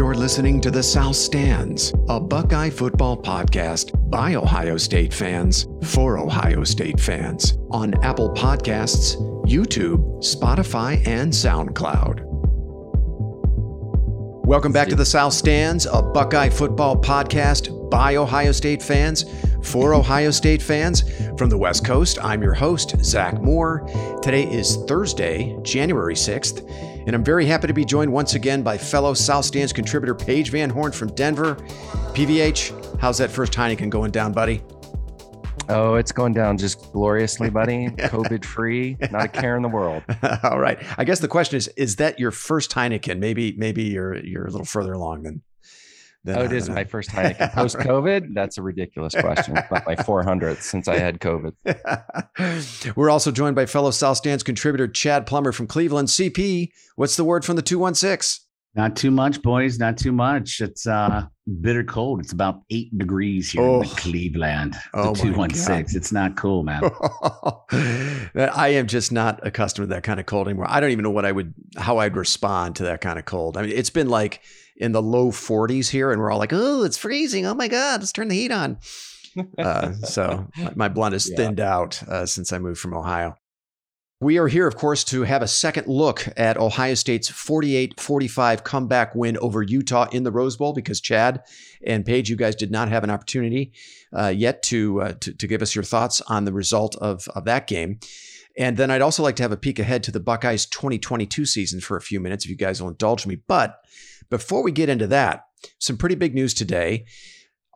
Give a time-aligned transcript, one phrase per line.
[0.00, 6.16] You're listening to The South Stands, a Buckeye football podcast by Ohio State fans for
[6.16, 12.22] Ohio State fans on Apple Podcasts, YouTube, Spotify, and SoundCloud.
[14.46, 19.26] Welcome back to The South Stands, a Buckeye football podcast by Ohio State fans
[19.62, 21.02] for Ohio State fans.
[21.36, 23.86] From the West Coast, I'm your host, Zach Moore.
[24.22, 26.89] Today is Thursday, January 6th.
[27.06, 30.50] And I'm very happy to be joined once again by fellow South Stands contributor Paige
[30.50, 31.54] Van Horn from Denver.
[32.14, 34.62] PVH, how's that first Heineken going down, buddy?
[35.68, 37.88] Oh, it's going down just gloriously, buddy.
[37.96, 40.02] COVID free, not a care in the world.
[40.42, 40.78] All right.
[40.98, 43.18] I guess the question is: Is that your first Heineken?
[43.18, 45.42] Maybe, maybe you're you're a little further along than
[46.26, 48.34] oh, it is my first Heineken post COVID.
[48.34, 49.54] That's a ridiculous question.
[49.70, 52.94] but my 400th since I had COVID.
[52.96, 56.08] We're also joined by fellow South Stands contributor Chad Plummer from Cleveland.
[56.08, 58.46] CP, what's the word from the 216?
[58.76, 59.80] Not too much, boys.
[59.80, 60.60] Not too much.
[60.60, 61.26] It's uh
[61.60, 62.20] bitter cold.
[62.20, 63.82] It's about eight degrees here oh.
[63.82, 64.74] in Cleveland.
[64.94, 65.96] The oh 216.
[65.96, 66.82] It's not cool, man.
[67.72, 70.66] I am just not accustomed to that kind of cold anymore.
[70.68, 73.56] I don't even know what I would how I'd respond to that kind of cold.
[73.56, 74.40] I mean, it's been like
[74.80, 77.46] in the low 40s here, and we're all like, "Oh, it's freezing!
[77.46, 78.78] Oh my god, let's turn the heat on."
[79.56, 83.36] Uh, so my blood is thinned out uh, since I moved from Ohio.
[84.22, 88.64] We are here, of course, to have a second look at Ohio State's 48 45
[88.64, 91.42] comeback win over Utah in the Rose Bowl because Chad
[91.86, 93.72] and Paige, you guys did not have an opportunity
[94.12, 97.44] uh, yet to, uh, to, to give us your thoughts on the result of, of
[97.44, 98.00] that game.
[98.58, 101.80] And then I'd also like to have a peek ahead to the Buckeyes 2022 season
[101.80, 103.36] for a few minutes, if you guys will indulge me.
[103.46, 103.76] But
[104.30, 105.44] before we get into that,
[105.78, 107.04] some pretty big news today.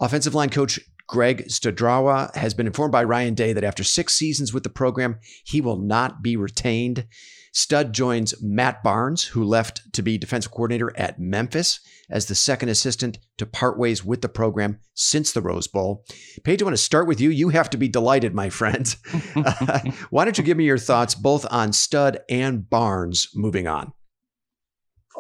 [0.01, 4.55] Offensive line coach Greg Studrawa has been informed by Ryan Day that after six seasons
[4.55, 7.07] with the program, he will not be retained.
[7.53, 11.79] Stud joins Matt Barnes, who left to be defensive coordinator at Memphis
[12.11, 16.05] as the second assistant to part ways with the program since the Rose Bowl.
[16.43, 17.31] Paige, I want to start with you.
[17.31, 18.95] You have to be delighted, my friend.
[19.37, 23.93] uh, why don't you give me your thoughts both on Stud and Barnes moving on?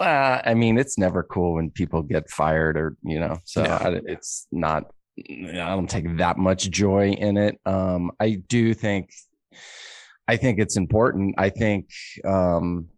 [0.00, 4.00] Uh, I mean, it's never cool when people get fired or, you know, so I,
[4.06, 7.60] it's not, I don't take that much joy in it.
[7.65, 9.10] Um, I do think,
[10.27, 11.37] I think it's important.
[11.38, 11.91] I think,
[12.25, 12.88] um,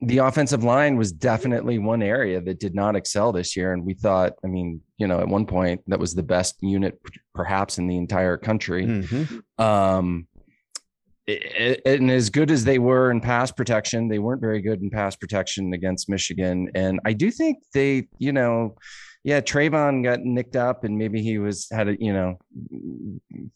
[0.00, 3.72] the offensive line was definitely one area that did not excel this year.
[3.72, 7.00] And we thought, I mean, you know, at one point that was the best unit
[7.34, 8.84] perhaps in the entire country.
[8.84, 9.64] Mm-hmm.
[9.64, 10.26] Um,
[11.26, 15.16] and as good as they were in pass protection, they weren't very good in pass
[15.16, 16.70] protection against Michigan.
[16.74, 18.76] And I do think they, you know,
[19.22, 22.38] yeah, Trevon got nicked up and maybe he was had a, you know,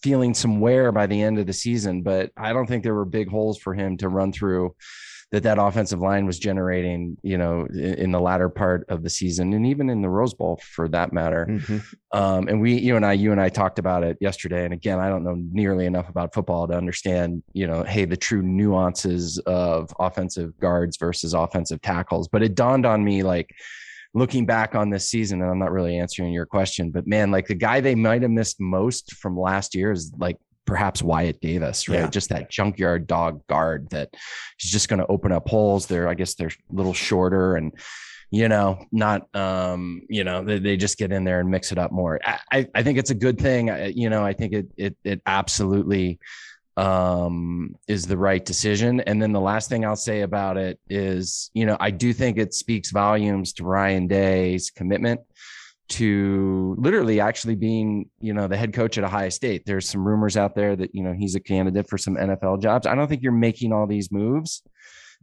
[0.03, 3.05] feeling some wear by the end of the season, but I don't think there were
[3.05, 4.75] big holes for him to run through
[5.31, 9.11] that that offensive line was generating, you know, in, in, the latter part of the
[9.11, 11.47] season and even in the Rose Bowl for that matter.
[11.49, 11.79] Mm-hmm.
[12.19, 14.65] Um, and we, you and I, you and I talked about it yesterday.
[14.65, 18.17] And again, I don't know nearly enough about football to understand, you know, hey, the
[18.17, 22.29] true nuances of offensive guards versus offensive tackles.
[22.29, 23.55] But it dawned on me like,
[24.15, 27.47] looking back on this season, and I'm not really answering your question, but man, like
[27.47, 30.39] the guy they might have missed most from last year is like
[30.69, 32.01] perhaps Wyatt Davis, right?
[32.01, 32.11] Yeah.
[32.11, 34.11] Just that junkyard dog guard that
[34.61, 35.87] is just going to open up holes.
[35.87, 37.73] They're, I guess, they're a little shorter and
[38.31, 41.79] you know, not, um, you know, they, they just get in there and mix it
[41.79, 42.21] up more.
[42.53, 43.71] I, I think it's a good thing.
[43.71, 46.19] I, you know, I think it, it, it absolutely,
[46.77, 49.01] um, is the right decision.
[49.01, 52.37] And then the last thing I'll say about it is, you know, I do think
[52.37, 55.21] it speaks volumes to Ryan Day's commitment
[55.89, 59.65] to literally actually being, you know, the head coach at Ohio State.
[59.65, 62.87] There's some rumors out there that, you know, he's a candidate for some NFL jobs.
[62.87, 64.63] I don't think you're making all these moves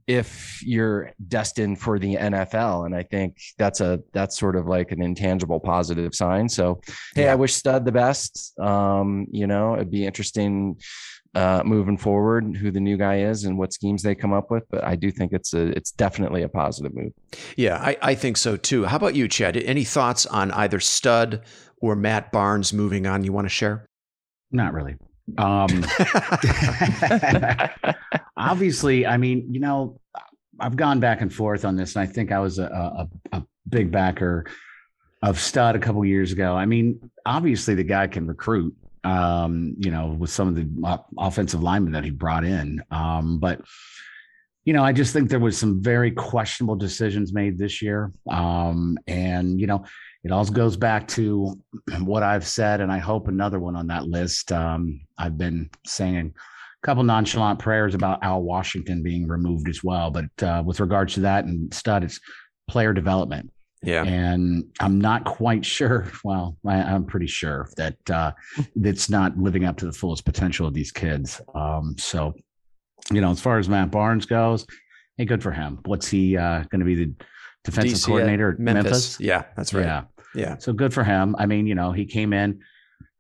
[0.07, 2.85] if you're destined for the NFL.
[2.85, 6.49] And I think that's a that's sort of like an intangible positive sign.
[6.49, 6.81] So
[7.15, 7.31] hey, yeah.
[7.31, 8.57] I wish Stud the best.
[8.59, 10.77] Um, you know, it'd be interesting
[11.35, 14.63] uh, moving forward, who the new guy is and what schemes they come up with.
[14.71, 17.11] But I do think it's a it's definitely a positive move.
[17.57, 18.85] Yeah, I, I think so too.
[18.85, 19.57] How about you, Chad?
[19.57, 21.41] Any thoughts on either Stud
[21.81, 23.23] or Matt Barnes moving on?
[23.23, 23.89] You want to share?
[24.51, 24.95] Not really.
[25.37, 25.85] Um,
[28.37, 29.99] obviously, I mean, you know,
[30.59, 33.43] I've gone back and forth on this, and I think I was a, a, a
[33.67, 34.45] big backer
[35.21, 36.55] of Stud a couple years ago.
[36.55, 38.73] I mean, obviously, the guy can recruit
[39.05, 42.83] um, you know, with some of the offensive linemen that he brought in.
[42.91, 43.61] Um, but
[44.65, 48.11] you know, I just think there was some very questionable decisions made this year.
[48.27, 49.85] Um, and you know,
[50.23, 51.55] it all goes back to
[51.99, 54.51] what I've said, and I hope another one on that list.
[54.51, 56.33] Um, I've been saying
[56.83, 60.09] a couple nonchalant prayers about Al Washington being removed as well.
[60.09, 62.19] But uh, with regards to that and stud, it's
[62.67, 63.51] player development.
[63.85, 64.03] Yeah.
[64.03, 66.11] And I'm not quite sure.
[66.23, 68.31] Well, I, am pretty sure that uh,
[68.75, 71.41] it's not living up to the fullest potential of these kids.
[71.53, 72.33] Um, so,
[73.11, 74.65] you know, as far as Matt Barnes goes,
[75.17, 75.79] hey, good for him.
[75.85, 77.13] What's he uh, going to be the
[77.63, 78.83] defensive DC coordinator at Memphis?
[78.83, 79.19] Memphis?
[79.19, 79.85] Yeah, that's right.
[79.85, 80.03] Yeah.
[80.33, 80.57] Yeah.
[80.57, 81.35] So good for him.
[81.37, 82.59] I mean, you know, he came in,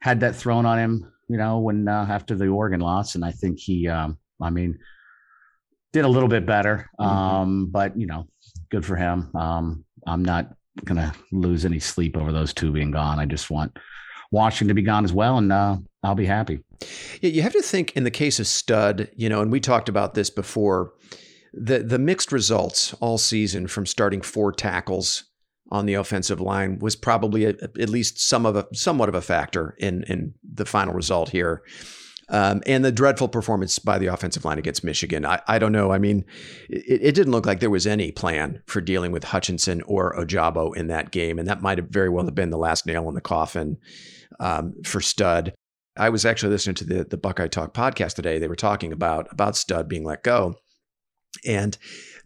[0.01, 3.31] had that thrown on him, you know, when uh, after the Oregon loss, and I
[3.31, 4.77] think he, um, I mean,
[5.93, 6.89] did a little bit better.
[6.99, 7.09] Mm-hmm.
[7.09, 8.27] Um, but you know,
[8.69, 9.31] good for him.
[9.33, 13.19] Um, I'm not gonna lose any sleep over those two being gone.
[13.19, 13.77] I just want
[14.31, 16.61] Washington to be gone as well, and uh, I'll be happy.
[17.21, 19.89] Yeah, you have to think in the case of Stud, you know, and we talked
[19.89, 20.93] about this before.
[21.53, 25.23] The the mixed results all season from starting four tackles
[25.71, 29.21] on the offensive line was probably a, at least some of a somewhat of a
[29.21, 31.63] factor in in the final result here.
[32.29, 35.25] Um, and the dreadful performance by the offensive line against Michigan.
[35.25, 35.91] I, I don't know.
[35.91, 36.25] I mean,
[36.69, 40.75] it, it, didn't look like there was any plan for dealing with Hutchinson or Ojabo
[40.75, 41.37] in that game.
[41.37, 43.77] And that might have very well have been the last nail in the coffin
[44.39, 45.53] um, for Stud.
[45.97, 48.39] I was actually listening to the, the Buckeye Talk podcast today.
[48.39, 50.55] They were talking about, about Stud being let go.
[51.45, 51.77] And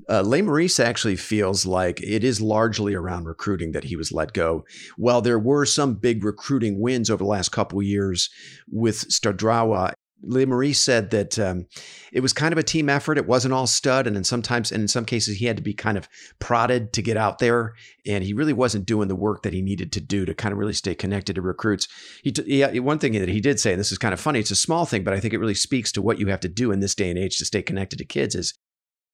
[0.07, 4.65] uh, Lesmerises actually feels like it is largely around recruiting that he was let go.
[4.97, 8.29] While there were some big recruiting wins over the last couple years
[8.71, 9.93] with Studrawa,
[10.25, 11.65] Lesmerises said that um,
[12.11, 13.17] it was kind of a team effort.
[13.17, 15.73] It wasn't all stud, and in sometimes and in some cases he had to be
[15.73, 16.09] kind of
[16.39, 17.73] prodded to get out there,
[18.05, 20.59] and he really wasn't doing the work that he needed to do to kind of
[20.59, 21.87] really stay connected to recruits.
[22.23, 24.39] He, t- one thing that he did say, and this is kind of funny.
[24.39, 26.49] It's a small thing, but I think it really speaks to what you have to
[26.49, 28.35] do in this day and age to stay connected to kids.
[28.35, 28.53] Is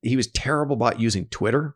[0.06, 1.76] he was terrible about using Twitter,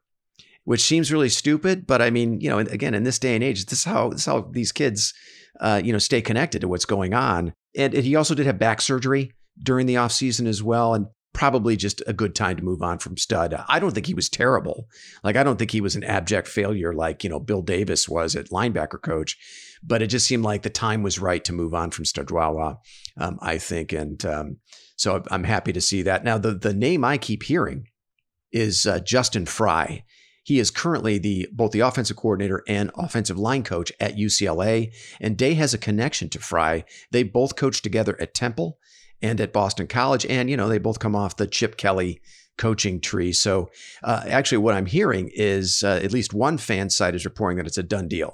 [0.64, 1.88] which seems really stupid.
[1.88, 4.22] But I mean, you know, again, in this day and age, this is how this
[4.22, 5.14] is how these kids,
[5.60, 7.54] uh, you know, stay connected to what's going on.
[7.76, 9.32] And, and he also did have back surgery
[9.62, 13.00] during the off season as well, and probably just a good time to move on
[13.00, 13.56] from Stud.
[13.68, 14.88] I don't think he was terrible.
[15.24, 18.36] Like I don't think he was an abject failure like you know Bill Davis was
[18.36, 19.38] at linebacker coach.
[19.82, 22.80] But it just seemed like the time was right to move on from Studrawa,
[23.16, 24.58] um, I think, and um,
[24.98, 26.26] so I'm happy to see that.
[26.26, 27.88] Now the the name I keep hearing
[28.52, 30.04] is uh, Justin Frye.
[30.44, 34.92] He is currently the both the offensive coordinator and offensive line coach at UCLA,
[35.22, 36.86] and Day has a connection to Frye.
[37.12, 38.80] They both coached together at Temple
[39.22, 42.22] and at Boston College, and you know they both come off the Chip Kelly
[42.58, 43.32] coaching tree.
[43.32, 43.70] So
[44.04, 47.68] uh, actually, what I'm hearing is uh, at least one fan site is reporting that
[47.68, 48.34] it's a done deal,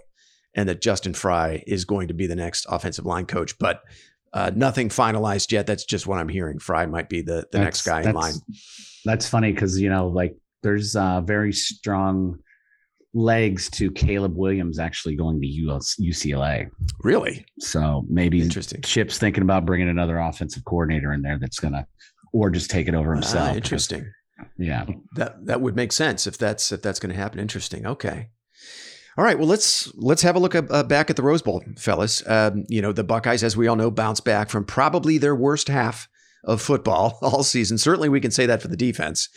[0.54, 3.82] and that Justin Frye is going to be the next offensive line coach, but.
[4.34, 5.66] Uh, nothing finalized yet.
[5.66, 6.60] That's just what I'm hearing.
[6.60, 8.34] Frye might be the, the next guy in line
[9.06, 12.40] that's funny because you know, like there's uh, very strong
[13.14, 16.70] legs to Caleb Williams actually going to US, UCLA.
[17.00, 17.46] Really?
[17.60, 18.82] So maybe interesting.
[18.82, 21.88] Chip's thinking about bringing another offensive coordinator in there that's gonna,
[22.34, 23.50] or just take it over ah, himself.
[23.52, 24.12] Ah, interesting.
[24.58, 24.86] Yeah,
[25.16, 27.40] that that would make sense if that's if that's going to happen.
[27.40, 27.86] Interesting.
[27.86, 28.30] Okay.
[29.18, 32.22] All right, well let's let's have a look uh, back at the Rose Bowl, fellas.
[32.28, 35.70] Um, you know the Buckeyes, as we all know, bounced back from probably their worst
[35.70, 36.10] half
[36.46, 37.78] of football all season.
[37.78, 39.30] Certainly, we can say that for the defense.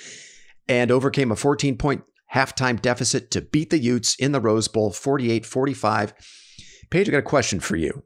[0.69, 2.02] And overcame a 14 point
[2.34, 6.14] halftime deficit to beat the Utes in the Rose Bowl 48 45.
[6.90, 8.05] Paige, I got a question for you.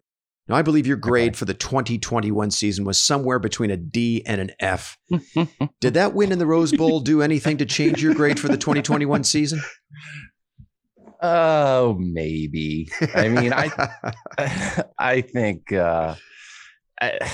[0.49, 1.37] Now, I believe your grade okay.
[1.37, 4.99] for the 2021 season was somewhere between a D and an F.
[5.81, 8.57] Did that win in the Rose Bowl do anything to change your grade for the
[8.57, 9.61] 2021 season?
[11.25, 12.89] Oh, maybe.
[13.15, 13.71] I mean, I
[14.99, 16.17] I think uh,
[17.01, 17.31] I,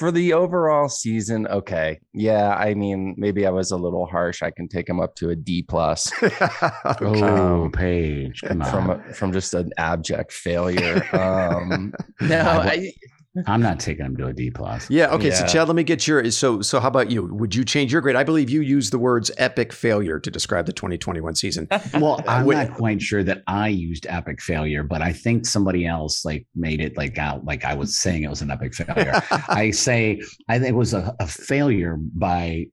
[0.00, 2.00] for the overall season, okay.
[2.14, 4.42] Yeah, I mean, maybe I was a little harsh.
[4.42, 6.10] I can take him up to a D plus.
[6.22, 11.06] oh, Paige, from from just an abject failure.
[11.12, 11.92] Um,
[12.22, 12.92] no, I,
[13.46, 14.90] I'm not taking him to a D plus.
[14.90, 15.10] Yeah.
[15.10, 15.28] Okay.
[15.28, 15.34] Yeah.
[15.34, 16.28] So Chad, let me get your.
[16.30, 17.32] So so how about you?
[17.34, 18.16] Would you change your grade?
[18.16, 21.68] I believe you used the words epic failure to describe the 2021 season.
[21.94, 26.24] well, I'm not quite sure that I used epic failure, but I think somebody else
[26.24, 29.22] like made it like out like I was saying it was an epic failure.
[29.48, 32.66] I say I think it was a, a failure by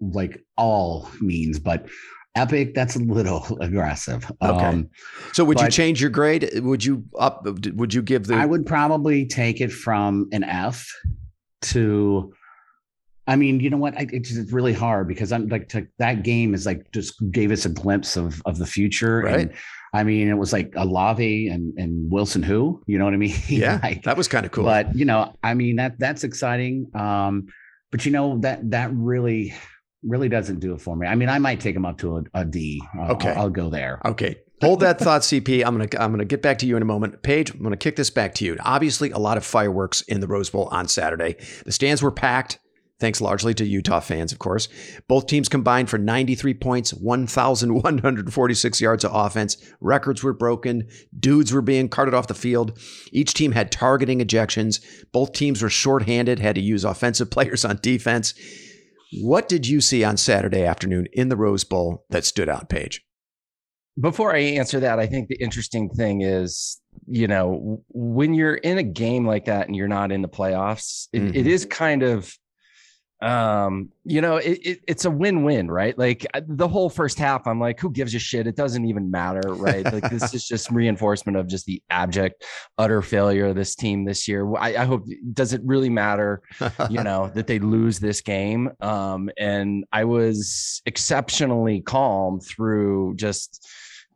[0.00, 1.86] like all means, but
[2.36, 4.30] Epic, that's a little aggressive.
[4.42, 4.64] Okay.
[4.64, 4.90] Um,
[5.32, 6.50] so would you change your grade?
[6.60, 7.46] Would you up?
[7.46, 8.34] Would you give the?
[8.34, 10.88] I would probably take it from an F
[11.62, 12.32] to.
[13.26, 13.96] I mean, you know what?
[13.96, 17.64] I, it's really hard because I'm like to, that game is like just gave us
[17.64, 19.20] a glimpse of of the future.
[19.20, 19.40] Right.
[19.40, 19.54] And,
[19.94, 23.34] I mean, it was like Olave and and Wilson who, you know what I mean?
[23.48, 24.64] Yeah, like, that was kind of cool.
[24.64, 26.90] But you know, I mean that that's exciting.
[26.94, 27.46] Um,
[27.92, 29.54] but you know that that really
[30.04, 31.06] really doesn't do it for me.
[31.06, 32.82] I mean, I might take him up to a, a D.
[33.10, 34.00] okay, I'll, I'll, go there.
[34.04, 35.64] Okay, hold that thought, CP.
[35.64, 37.22] I'm gonna I'm gonna get back to you in a moment.
[37.22, 38.56] Paige, I'm gonna kick this back to you.
[38.60, 41.36] Obviously, a lot of fireworks in the Rose Bowl on Saturday.
[41.64, 42.58] The stands were packed.
[43.00, 44.68] thanks largely to Utah fans, of course.
[45.08, 49.56] Both teams combined for 93 points, 1,146 yards of offense.
[49.80, 50.88] Records were broken.
[51.18, 52.78] Dudes were being carted off the field.
[53.12, 54.80] Each team had targeting ejections.
[55.12, 58.34] Both teams were shorthanded, had to use offensive players on defense.
[59.22, 63.04] What did you see on Saturday afternoon in the Rose Bowl that stood out, Paige?
[64.00, 68.78] Before I answer that, I think the interesting thing is, you know, when you're in
[68.78, 71.34] a game like that and you're not in the playoffs, it, mm-hmm.
[71.34, 72.36] it is kind of
[73.22, 75.96] um you know it, it, it's a win-win right?
[75.96, 78.46] Like the whole first half i'm like who gives a shit?
[78.46, 79.84] It doesn't even matter right?
[79.84, 82.44] Like this is just reinforcement of just the abject
[82.76, 84.54] utter failure of this team this year.
[84.56, 86.42] I, I hope does it really matter
[86.90, 88.70] you know that they lose this game?
[88.80, 93.66] Um and i was exceptionally calm through just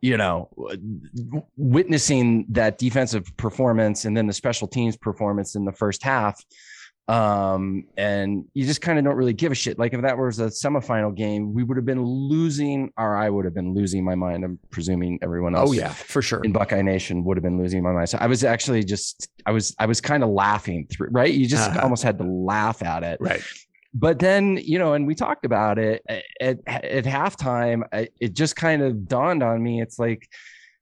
[0.01, 0.49] you know,
[1.57, 6.41] witnessing that defensive performance and then the special teams performance in the first half
[7.09, 9.79] um, and you just kind of don't really give a shit.
[9.79, 13.45] Like if that was a semifinal game, we would have been losing, or I would
[13.45, 14.45] have been losing my mind.
[14.45, 15.71] I'm presuming everyone else.
[15.71, 16.43] Oh yeah, for sure.
[16.43, 18.09] In Buckeye Nation would have been losing my mind.
[18.09, 21.09] So I was actually just, I was, I was kind of laughing through.
[21.09, 21.79] Right, you just uh-huh.
[21.81, 23.17] almost had to laugh at it.
[23.19, 23.41] Right.
[23.91, 27.81] But then, you know, and we talked about it at, at halftime.
[27.91, 29.81] It just kind of dawned on me.
[29.81, 30.29] It's like,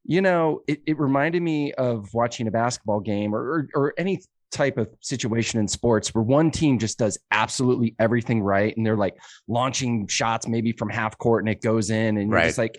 [0.03, 4.19] you know, it, it reminded me of watching a basketball game or, or, or any
[4.51, 8.98] type of situation in sports where one team just does absolutely everything right and they're
[8.98, 9.16] like
[9.48, 12.46] launching shots maybe from half court and it goes in and you're right.
[12.46, 12.77] just like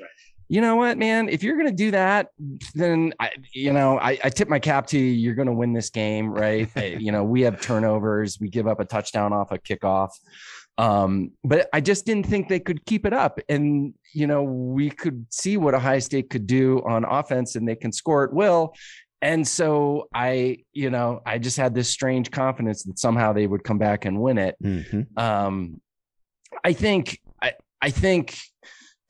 [0.50, 1.28] you know what man?
[1.28, 2.28] If you're going to do that
[2.75, 5.04] then i you know I, I tip my cap to you.
[5.04, 6.68] You're going to win this game right?
[6.76, 8.38] Eh, you know we have turnovers.
[8.40, 10.10] We give up a touchdown off a kickoff.
[10.78, 13.40] Um, but I just didn't think they could keep it up.
[13.48, 17.75] And, you know, we could see what Ohio State could do on offense and they
[17.75, 18.75] can score at will
[19.20, 23.64] and so I, you know, I just had this strange confidence that somehow they would
[23.64, 24.56] come back and win it.
[24.62, 25.18] Mm-hmm.
[25.18, 25.80] Um,
[26.64, 28.37] I think, I, I think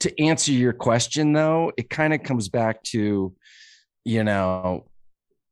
[0.00, 3.35] to answer your question though, it kind of comes back to,
[4.05, 4.87] you know,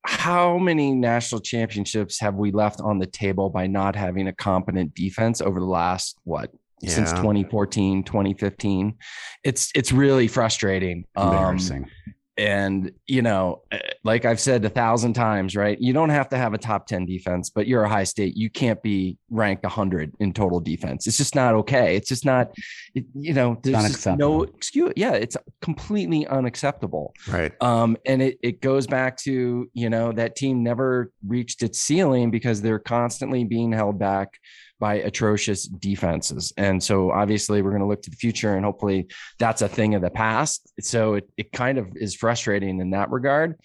[0.06, 4.94] how many national championships have we left on the table by not having a competent
[4.94, 6.90] defense over the last what yeah.
[6.90, 8.94] since 2014 2015
[9.42, 11.90] it's it's really frustrating um, embarrassing
[12.38, 15.80] and, you know, eh, like I've said a thousand times, right?
[15.80, 18.36] You don't have to have a top 10 defense, but you're Ohio State.
[18.36, 21.06] You can't be ranked 100 in total defense.
[21.06, 21.96] It's just not okay.
[21.96, 22.52] It's just not,
[22.94, 24.92] it, you know, there's no excuse.
[24.96, 27.14] Yeah, it's completely unacceptable.
[27.26, 27.52] Right.
[27.62, 32.30] Um, and it, it goes back to, you know, that team never reached its ceiling
[32.30, 34.38] because they're constantly being held back
[34.78, 36.52] by atrocious defenses.
[36.56, 39.94] And so obviously we're going to look to the future and hopefully that's a thing
[39.94, 40.70] of the past.
[40.80, 43.56] So it, it kind of is frustrating in that regard.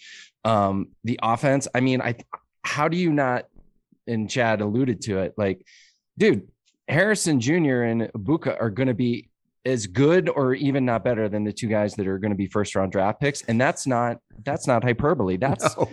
[0.45, 2.15] Um, the offense, I mean, I,
[2.63, 3.45] how do you not,
[4.07, 5.65] and Chad alluded to it, like,
[6.17, 6.47] dude,
[6.87, 7.83] Harrison Jr.
[7.83, 9.29] and Egbuka are going to be
[9.65, 12.47] as good or even not better than the two guys that are going to be
[12.47, 15.87] first round draft picks and that's not that's not hyperbole that's no.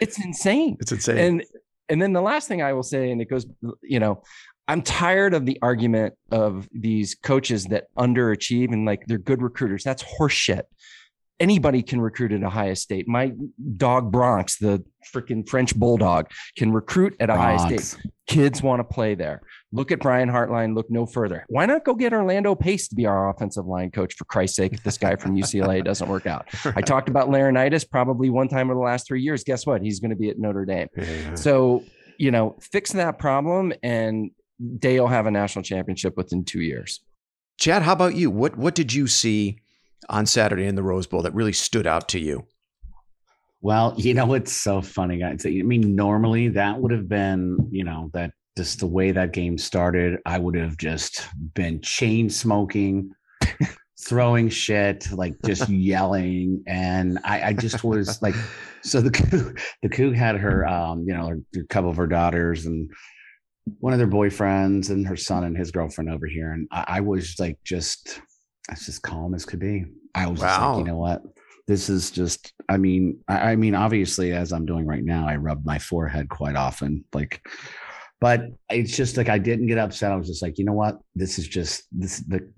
[0.00, 1.44] it's insane it's insane and
[1.88, 3.46] and then the last thing I will say, and it goes,
[3.82, 4.22] you know,
[4.66, 9.82] I'm tired of the argument of these coaches that underachieve and like they're good recruiters.
[9.82, 10.62] That's horseshit.
[11.40, 13.08] Anybody can recruit at Ohio State.
[13.08, 13.32] My
[13.76, 18.10] dog Bronx, the freaking French bulldog, can recruit at Ohio State.
[18.26, 19.40] Kids want to play there.
[19.70, 20.74] Look at Brian Hartline.
[20.74, 21.44] Look no further.
[21.48, 24.72] Why not go get Orlando Pace to be our offensive line coach for Christ's sake?
[24.72, 28.70] If this guy from UCLA doesn't work out, I talked about Laurinaitis probably one time
[28.70, 29.44] in the last three years.
[29.44, 29.82] Guess what?
[29.82, 30.88] He's going to be at Notre Dame.
[30.96, 31.34] Yeah.
[31.34, 31.84] So
[32.18, 34.32] you know, fix that problem, and
[34.78, 37.00] Dale have a national championship within two years.
[37.58, 38.30] Chad, how about you?
[38.30, 39.60] What what did you see
[40.08, 42.46] on Saturday in the Rose Bowl that really stood out to you?
[43.60, 45.44] Well, you know, it's so funny, guys.
[45.44, 49.56] I mean, normally that would have been, you know, that just the way that game
[49.56, 53.12] started, I would have just been chain smoking,
[54.00, 56.64] throwing shit, like just yelling.
[56.66, 58.34] And I, I just was like,
[58.82, 62.66] so the Coug, the Coug had her, um, you know, a couple of her daughters
[62.66, 62.90] and
[63.78, 66.50] one of their boyfriends and her son and his girlfriend over here.
[66.50, 68.20] And I, I was like, just,
[68.72, 69.84] as just calm as could be.
[70.16, 70.72] I was wow.
[70.72, 71.22] like, you know what?
[71.68, 75.36] This is just, I mean, I, I mean, obviously, as I'm doing right now, I
[75.36, 77.04] rub my forehead quite often.
[77.12, 77.40] Like,
[78.20, 80.12] but it's just like I didn't get upset.
[80.12, 80.98] I was just like, you know what?
[81.14, 82.48] This is just this the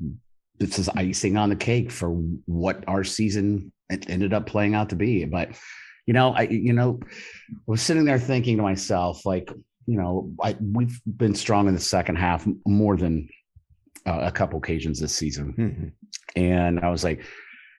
[0.59, 2.11] this is icing on the cake for
[2.47, 5.25] what our season ended up playing out to be.
[5.25, 5.51] But
[6.07, 9.51] you know, I you know, I was sitting there thinking to myself, like,
[9.87, 13.29] you know, I we've been strong in the second half more than
[14.07, 16.41] uh, a couple occasions this season, mm-hmm.
[16.41, 17.25] and I was like,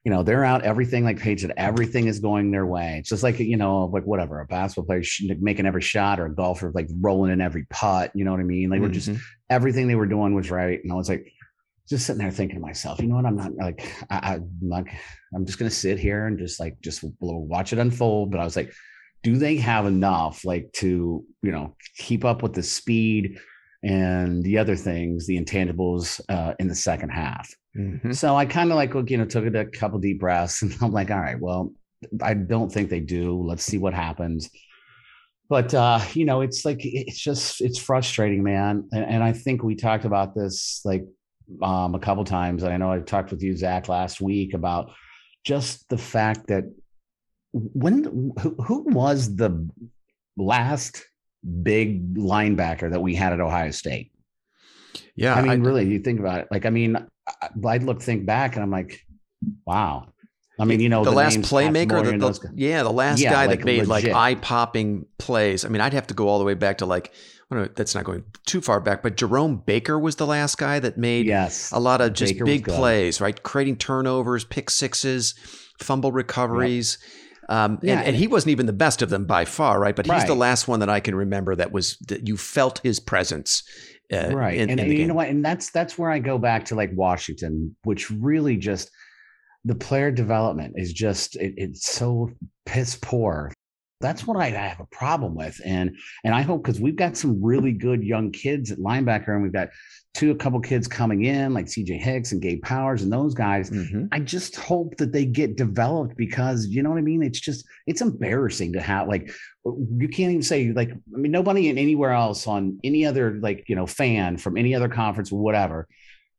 [0.03, 2.97] you know, they're out everything like Paige said, everything is going their way.
[2.99, 5.03] It's just like, you know, like whatever, a basketball player
[5.39, 8.11] making every shot or a golfer like rolling in every putt.
[8.15, 8.69] You know what I mean?
[8.69, 8.87] Like mm-hmm.
[8.87, 9.21] we're just mm-hmm.
[9.49, 10.83] everything they were doing was right.
[10.83, 11.31] And I was like,
[11.87, 13.25] just sitting there thinking to myself, you know what?
[13.25, 14.91] I'm not like I, am like
[15.35, 18.31] I'm just gonna sit here and just like just watch it unfold.
[18.31, 18.73] But I was like,
[19.23, 23.39] do they have enough like to you know keep up with the speed
[23.83, 27.53] and the other things, the intangibles uh, in the second half?
[27.77, 28.11] Mm-hmm.
[28.11, 31.11] So I kind of like you know took a couple deep breaths and I'm like,
[31.11, 31.73] all right, well,
[32.21, 33.41] I don't think they do.
[33.41, 34.49] Let's see what happens.
[35.49, 38.87] But uh, you know, it's like it's just it's frustrating, man.
[38.91, 41.05] And, and I think we talked about this like
[41.61, 42.63] um, a couple times.
[42.63, 44.91] I know I talked with you, Zach, last week about
[45.43, 46.63] just the fact that
[47.51, 49.69] when who, who was the
[50.37, 51.03] last
[51.63, 54.11] big linebacker that we had at Ohio State?
[55.15, 56.47] Yeah, I mean, I, really, you think about it.
[56.51, 56.95] Like, I mean,
[57.65, 59.05] I'd look think back, and I'm like,
[59.65, 60.07] wow.
[60.59, 63.45] I mean, you know, the, the last playmaker, the, the, yeah, the last yeah, guy
[63.47, 64.11] like that made legit.
[64.11, 65.65] like eye popping plays.
[65.65, 67.11] I mean, I'd have to go all the way back to like
[67.75, 71.25] that's not going too far back, but Jerome Baker was the last guy that made
[71.25, 71.71] yes.
[71.71, 73.41] a lot of just Baker big plays, right?
[73.43, 75.33] Creating turnovers, pick sixes,
[75.79, 76.97] fumble recoveries.
[77.01, 77.17] Yep.
[77.49, 77.97] Um, yeah.
[77.97, 79.93] and, and, he wasn't even the best of them by far, right?
[79.95, 80.27] But he's right.
[80.27, 83.63] the last one that I can remember that was that you felt his presence.
[84.11, 84.55] Uh, right.
[84.55, 85.29] In, and, in and you know what?
[85.29, 88.91] And that's that's where I go back to like Washington, which really just
[89.63, 92.29] the player development is just it, it's so
[92.65, 93.51] piss poor
[94.01, 95.59] that's what I, I, have a problem with.
[95.65, 99.43] And and I hope because we've got some really good young kids at linebacker, and
[99.43, 99.69] we've got
[100.13, 103.69] two a couple kids coming in like CJ Hicks and Gabe Powers and those guys.
[103.69, 104.05] Mm-hmm.
[104.11, 107.23] I just hope that they get developed because you know what I mean.
[107.23, 109.31] It's just it's embarrassing to have like
[109.65, 113.65] you can't even say like I mean nobody in anywhere else on any other like
[113.67, 115.87] you know fan from any other conference whatever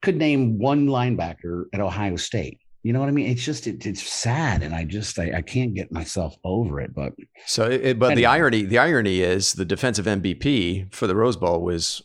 [0.03, 2.59] could name one linebacker at Ohio State.
[2.83, 3.29] You know what I mean?
[3.29, 6.93] It's just it, it's sad, and I just I, I can't get myself over it.
[6.93, 7.13] But
[7.47, 8.15] so, it, but anyway.
[8.17, 12.03] the irony the irony is the defensive MVP for the Rose Bowl was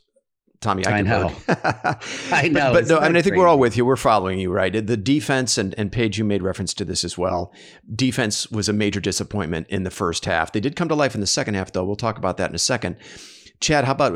[0.62, 1.34] Tommy Eichenberg.
[2.32, 2.48] I know.
[2.48, 2.74] I know.
[2.74, 3.40] but, but no, I mean, I think crazy.
[3.40, 3.86] we're all with you.
[3.86, 4.72] We're following you, right?
[4.86, 7.52] The defense, and, and Paige, you made reference to this as well.
[7.94, 10.52] Defense was a major disappointment in the first half.
[10.52, 11.84] They did come to life in the second half, though.
[11.84, 12.98] We'll talk about that in a second.
[13.60, 14.14] Chad, how about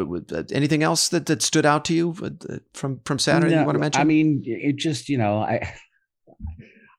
[0.52, 3.76] anything else that, that stood out to you uh, from from Saturday no, you want
[3.76, 4.02] to mention?
[4.02, 5.74] I mean, it just, you know, I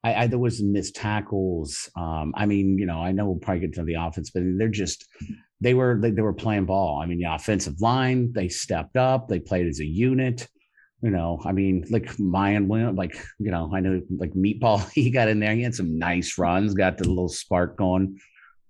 [0.05, 1.89] I, I, there was missed tackles.
[1.97, 4.69] Um, I mean, you know, I know we'll probably get to the offense, but they're
[4.69, 5.07] just
[5.61, 7.01] they were they, they were playing ball.
[7.01, 10.49] I mean, the offensive line they stepped up, they played as a unit.
[11.03, 15.11] You know, I mean, like Miyan went like you know, I know like Meatball, he
[15.11, 18.19] got in there, he had some nice runs, got the little spark going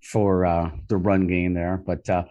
[0.02, 1.82] for uh the run game there.
[1.84, 2.24] But uh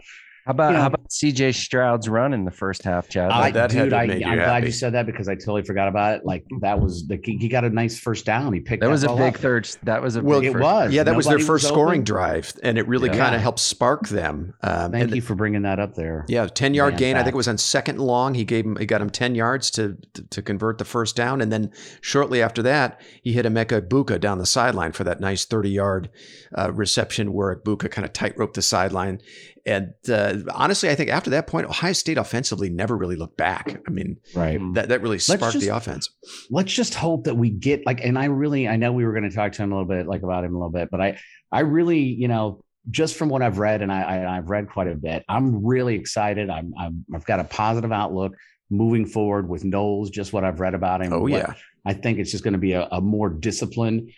[0.44, 3.30] how about you know, how about CJ Stroud's run in the first half, Chad?
[3.30, 6.24] I, that dude, I, am glad you said that because I totally forgot about it.
[6.24, 8.52] Like that was the he got a nice first down.
[8.52, 9.36] He picked that, that was a big up.
[9.36, 9.68] third.
[9.84, 11.04] That was a well, it first, was yeah.
[11.04, 12.04] That Nobody was their first was scoring open.
[12.04, 13.18] drive, and it really yeah.
[13.18, 14.54] kind of helped spark them.
[14.62, 16.24] Um, Thank you for bringing that up there.
[16.26, 17.14] Yeah, ten yard gain.
[17.14, 17.20] Back.
[17.20, 18.34] I think it was on second long.
[18.34, 21.40] He gave him he got him ten yards to, to, to convert the first down,
[21.40, 25.44] and then shortly after that, he hit Emeka Egbuka down the sideline for that nice
[25.44, 26.10] thirty yard
[26.58, 29.20] uh, reception where Egbuka kind of tightrope the sideline
[29.64, 33.80] and uh, honestly, I think after that point, Ohio State offensively never really looked back.
[33.86, 34.60] I mean, right.
[34.74, 36.10] That that really sparked just, the offense.
[36.50, 39.28] Let's just hope that we get like, and I really, I know we were going
[39.28, 41.18] to talk to him a little bit, like about him a little bit, but I,
[41.50, 44.88] I really, you know, just from what I've read, and I, I have read quite
[44.88, 46.50] a bit, I'm really excited.
[46.50, 48.34] I'm, I'm I've got a positive outlook
[48.70, 50.10] moving forward with Knowles.
[50.10, 51.12] Just what I've read about him.
[51.12, 51.54] Oh yeah.
[51.84, 54.10] I think it's just going to be a, a more disciplined,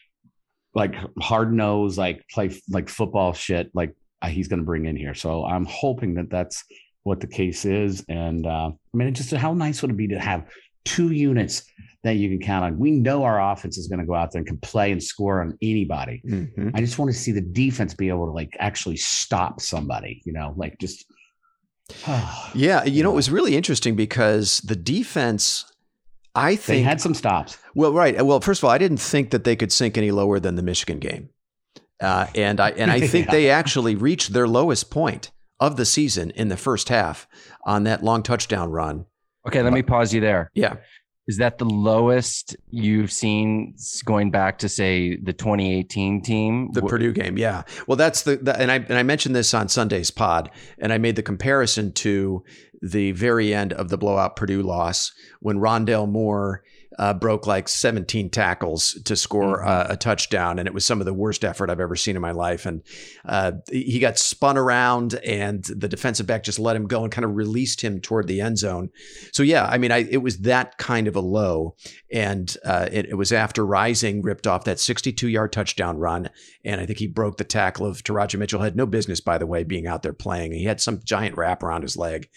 [0.74, 3.94] like hard nose, like play like football shit, like
[4.28, 5.14] he's going to bring in here.
[5.14, 6.64] So I'm hoping that that's
[7.02, 8.04] what the case is.
[8.08, 10.46] And uh, I mean, it just how nice would it be to have
[10.84, 11.64] two units
[12.02, 12.78] that you can count on?
[12.78, 15.40] We know our offense is going to go out there and can play and score
[15.40, 16.22] on anybody.
[16.26, 16.70] Mm-hmm.
[16.74, 20.32] I just want to see the defense be able to like actually stop somebody, you
[20.32, 21.04] know, like just.
[22.54, 25.66] yeah, you know, it was really interesting because the defense
[26.34, 27.58] I think they had some stops.
[27.74, 28.24] Well, right.
[28.24, 30.62] Well, first of all, I didn't think that they could sink any lower than the
[30.62, 31.28] Michigan game.
[32.00, 33.32] Uh, and I and I think yeah.
[33.32, 35.30] they actually reached their lowest point
[35.60, 37.26] of the season in the first half
[37.64, 39.06] on that long touchdown run.
[39.46, 40.50] Okay, let me pause you there.
[40.54, 40.76] Yeah.
[41.26, 46.68] Is that the lowest you've seen going back to say the 2018 team?
[46.72, 47.62] The Purdue game, yeah.
[47.86, 50.98] Well, that's the, the and I and I mentioned this on Sunday's pod, and I
[50.98, 52.44] made the comparison to
[52.82, 56.62] the very end of the blowout Purdue loss when Rondale Moore
[56.98, 59.66] uh, broke like 17 tackles to score Mhm.
[59.66, 62.22] uh, a touchdown, and it was some of the worst effort I've ever seen in
[62.22, 62.66] my life.
[62.66, 62.82] And
[63.24, 67.24] uh, he got spun around, and the defensive back just let him go and kind
[67.24, 68.90] of released him toward the end zone.
[69.32, 71.74] So yeah, I mean, I, it was that kind of a low,
[72.12, 76.30] and uh, it, it was after Rising ripped off that 62 yard touchdown run,
[76.64, 78.60] and I think he broke the tackle of Teradja Mitchell.
[78.60, 80.52] Had no business, by the way, being out there playing.
[80.52, 82.28] He had some giant wrap around his leg.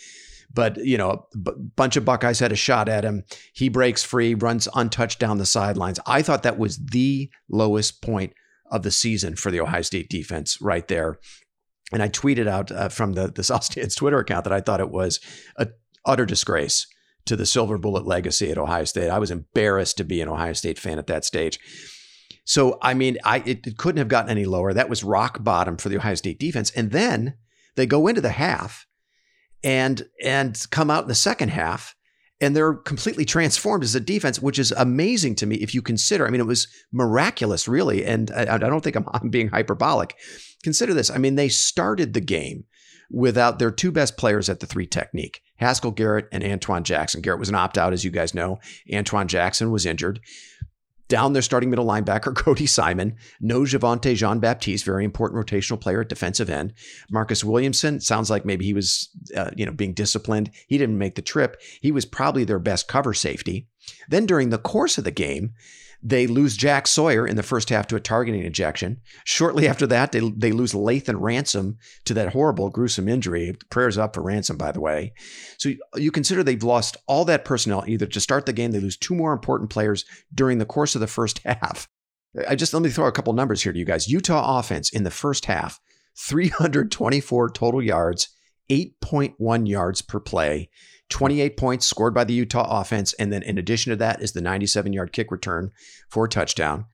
[0.57, 3.25] But you know, a b- bunch of Buckeyes had a shot at him.
[3.53, 5.99] He breaks free, runs untouched down the sidelines.
[6.07, 8.33] I thought that was the lowest point
[8.71, 11.19] of the season for the Ohio State defense, right there.
[11.93, 14.89] And I tweeted out uh, from the the South Twitter account that I thought it
[14.89, 15.19] was
[15.57, 15.67] a
[16.07, 16.87] utter disgrace
[17.27, 19.11] to the Silver Bullet legacy at Ohio State.
[19.11, 21.59] I was embarrassed to be an Ohio State fan at that stage.
[22.45, 24.73] So I mean, I it, it couldn't have gotten any lower.
[24.73, 26.71] That was rock bottom for the Ohio State defense.
[26.71, 27.35] And then
[27.75, 28.86] they go into the half
[29.63, 31.95] and and come out in the second half
[32.39, 36.27] and they're completely transformed as a defense, which is amazing to me if you consider.
[36.27, 40.15] I mean, it was miraculous, really, and I, I don't think I'm, I'm being hyperbolic.
[40.63, 41.09] Consider this.
[41.09, 42.65] I mean, they started the game
[43.09, 47.21] without their two best players at the three technique, Haskell Garrett and Antwuan Jackson.
[47.21, 48.59] Garrett was an opt out, as you guys know.
[48.91, 50.19] Antwuan Jackson was injured.
[51.07, 53.15] Down their starting middle linebacker, Cody Simon.
[53.39, 56.73] No Javontae Jean Baptiste, very important rotational player at defensive end.
[57.09, 60.51] Marcus Williamson, sounds like maybe he was, uh, you know, being disciplined.
[60.67, 61.61] He didn't make the trip.
[61.81, 63.67] He was probably their best cover safety.
[64.09, 65.53] Then during the course of the game,
[66.01, 69.01] they lose Jack Sawyer in the first half to a targeting ejection.
[69.25, 73.55] Shortly after that, they, they lose Lathan Ransom to that horrible, gruesome injury.
[73.69, 75.13] Prayers up for Ransom, by the way.
[75.57, 78.97] So you, consider they've lost all that personnel either to start the game, they lose
[78.97, 81.87] two more important players during the course of the first half.
[82.47, 84.07] I just let me throw a couple numbers here to you guys.
[84.07, 85.79] Utah offense in the first half,
[86.17, 88.29] 324 total yards,
[88.69, 90.69] 8.1 yards per play.
[91.09, 93.13] 28 points scored by the Utah offense.
[93.13, 95.71] And then in addition to that is the 97 yard kick return
[96.09, 96.85] for a touchdown.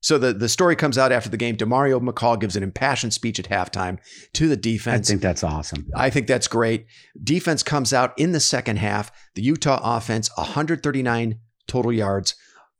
[0.00, 1.56] So the, the story comes out after the game.
[1.56, 3.98] Demario McCall gives an impassioned speech at halftime
[4.34, 5.08] to the defense.
[5.08, 5.88] I think that's awesome.
[5.96, 6.86] I think that's great.
[7.22, 9.10] Defense comes out in the second half.
[9.34, 12.36] The Utah offense, 139 total yards,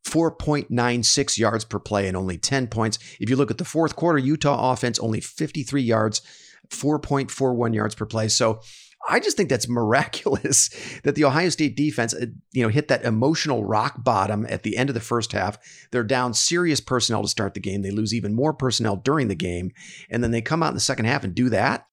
[0.06, 3.00] 4.96 yards per play, and only 10 points.
[3.18, 6.22] If you look at the fourth quarter, Utah offense, only 53 yards,
[6.70, 8.28] 4.41 yards per play.
[8.28, 8.60] So
[9.08, 10.68] I just think that's miraculous
[11.04, 14.76] that the Ohio State defense, uh, you know, hit that emotional rock bottom at the
[14.76, 15.58] end of the first half.
[15.92, 17.82] They're down serious personnel to start the game.
[17.82, 19.70] They lose even more personnel during the game,
[20.10, 21.84] and then they come out in the second half and do that.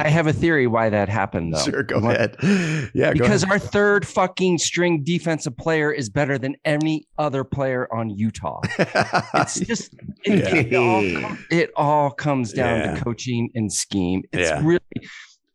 [0.00, 1.58] I have a theory why that happened though.
[1.64, 2.36] Sure, go want- ahead.
[2.94, 3.52] Yeah, go because ahead.
[3.54, 8.60] our third fucking string defensive player is better than any other player on Utah.
[9.34, 9.92] It's just
[10.24, 10.54] it, Yeah.
[10.54, 12.94] it all, it all comes down Yeah.
[12.94, 14.22] to coaching and scheme.
[14.32, 14.60] It's Yeah.
[14.64, 14.78] really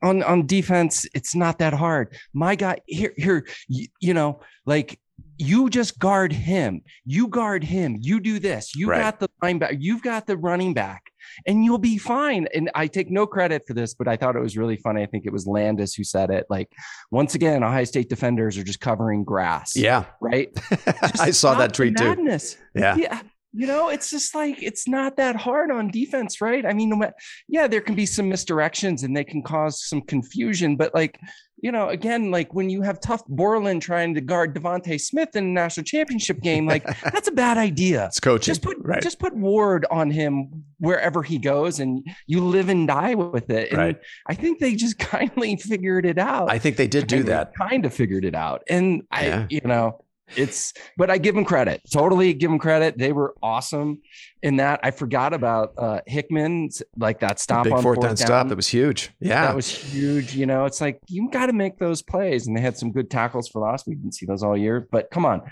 [0.04, 1.06] on on defense.
[1.16, 2.16] It's not that hard.
[2.34, 5.00] My guy here here you, you know like
[5.38, 6.82] you just guard him.
[7.06, 7.98] You guard him.
[8.00, 8.76] You do this.
[8.76, 9.00] You Right.
[9.02, 9.78] got the linebacker.
[9.80, 11.04] You've got the running back.
[11.48, 12.48] And you'll be fine.
[12.54, 15.02] And I take no credit for this, but I thought it was really funny.
[15.02, 16.46] I think it was Landis who said it.
[16.50, 16.70] Like,
[17.12, 19.76] once again, Ohio State defenders are just covering grass.
[19.76, 20.50] yeah, Right.
[21.20, 22.04] I saw that tweet too.
[22.04, 22.58] madness.
[22.76, 23.22] Yeah, Yeah.
[23.56, 26.66] You know, it's just like it's not that hard on defense, right?
[26.66, 27.02] I mean,
[27.48, 31.20] yeah, there can be some misdirections and they can cause some confusion, but like,
[31.64, 35.46] you know, again, like when you have Tuf Borland trying to guard DeVonta Smith in
[35.46, 38.08] a national championship game, like that's a bad idea.
[38.08, 38.52] it's coaching.
[38.52, 39.02] Just put right.
[39.02, 43.70] just put Ward on him wherever he goes, and you live and die with it.
[43.70, 43.98] And Right.
[44.28, 46.52] I think they just kindly figured it out.
[46.52, 47.56] I think they did do that.
[47.56, 50.03] Kind of figured it out, and I, you know,
[50.36, 50.74] it's.
[50.98, 51.82] But I give them credit.
[51.92, 52.98] Totally give them credit.
[52.98, 54.02] They were awesome
[54.42, 54.80] in that.
[54.84, 58.48] I forgot about uh Hickman's like that stop Big on fourth down stop.
[58.50, 59.12] That was huge.
[59.20, 60.36] Yeah, that was huge.
[60.36, 63.10] You know, it's like you got to make those plays, and they had some good
[63.12, 63.86] tackles for loss.
[63.86, 65.44] We didn't see those all year, but come on,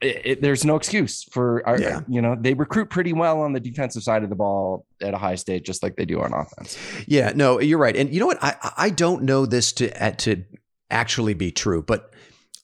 [0.00, 1.80] it, it- there's no excuse for our.
[1.80, 2.00] Yeah.
[2.08, 5.36] You know, they recruit pretty well on the defensive side of the ball at Ohio
[5.36, 6.78] State, just like they do on offense.
[7.06, 7.96] Yeah, no, you're right.
[7.96, 8.42] And you know what?
[8.42, 10.44] I I don't know this to to
[10.90, 12.12] actually be true, but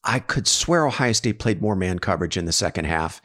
[0.09, 3.21] I could swear Ohio State played more man coverage in the second half,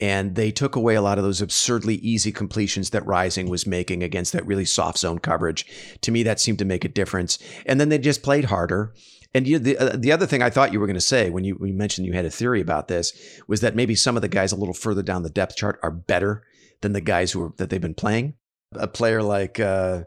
[0.00, 4.02] and they took away a lot of those absurdly easy completions that Rising was making
[4.02, 5.64] against that really soft zone coverage.
[6.00, 7.38] To me, that seemed to make a difference.
[7.66, 8.92] And then they just played harder.
[9.32, 11.44] And you, the uh, the other thing I thought you were going to say when
[11.44, 14.22] you, when you mentioned you had a theory about this was that maybe some of
[14.22, 16.42] the guys a little further down the depth chart are better
[16.80, 18.34] than the guys who are, that they've been playing.
[18.72, 20.04] A player like uh,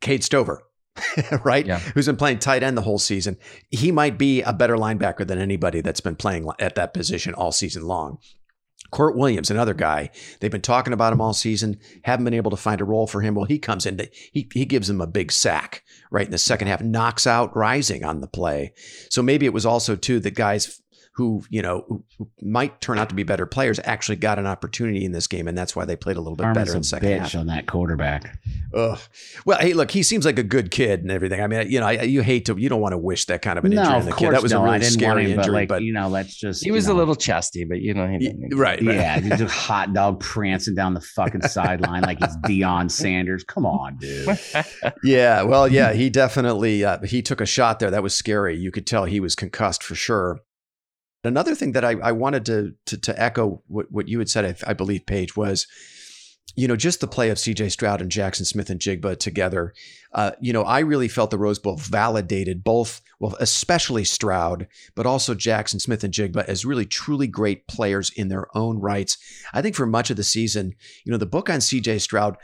[0.00, 0.62] Cade Stover,
[1.44, 1.66] right?
[1.66, 1.78] Yeah.
[1.78, 3.36] Who's been playing tight end the whole season.
[3.70, 7.52] He might be a better linebacker than anybody that's been playing at that position all
[7.52, 8.18] season long.
[8.92, 12.56] Kourt Williams, another guy, they've been talking about him all season, haven't been able to
[12.56, 13.34] find a role for him.
[13.34, 14.00] Well, he comes in,
[14.32, 18.02] he, he gives them a big sack right in the second half, knocks out Rising
[18.02, 18.72] on the play.
[19.10, 20.80] So maybe it was also, too, that guys
[21.18, 21.84] who you know
[22.16, 25.48] who might turn out to be better players actually got an opportunity in this game,
[25.48, 27.34] and that's why they played a little bit Armin's better in the second bitch half.
[27.34, 28.38] on that quarterback.
[28.72, 28.98] Ugh.
[29.44, 31.40] Well, hey, look, he seems like a good kid and everything.
[31.42, 33.58] I mean, you know, I, you hate to, you don't want to wish that kind
[33.58, 34.32] of an injury no, on of the course kid.
[34.34, 34.60] That was no.
[34.60, 36.62] a really I didn't want scary him, injury, but like but you know, let's just
[36.62, 38.56] He you was know, a little chesty, but you know, he Y- didn't.
[38.56, 38.94] right, right.
[38.94, 43.42] Yeah, he's a hot dog prancing down the fucking sideline like he's Deion Sanders.
[43.44, 44.38] Come on, dude.
[45.02, 47.90] Yeah, well, yeah, he definitely uh, he took a shot there.
[47.90, 48.56] That was scary.
[48.56, 50.40] You could tell he was concussed for sure.
[51.24, 54.44] Another thing that I, I wanted to, to to echo what, what you had said,
[54.44, 55.66] I, I believe, Paige, was
[56.54, 57.70] you know just the play of C.J.
[57.70, 59.74] Stroud and Jaxon Smith-Njigba together.
[60.12, 65.06] Uh, you know, I really felt the Rose Bowl validated both, well, especially Stroud, but
[65.06, 69.18] also Jaxon Smith-Njigba as really truly great players in their own rights.
[69.52, 71.98] I think for much of the season, you know, the book on C.J.
[71.98, 72.36] Stroud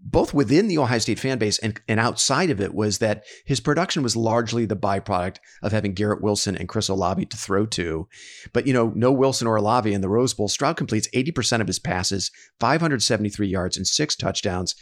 [0.00, 3.60] both within the Ohio State fan base and, and outside of it was that his
[3.60, 8.08] production was largely the byproduct of having Garrett Wilson and Chris Olave to throw to.
[8.52, 10.48] But, you know, no Wilson or Olave in the Rose Bowl.
[10.48, 12.30] Stroud completes 80% of his passes,
[12.60, 14.74] 573 yards, and six touchdowns.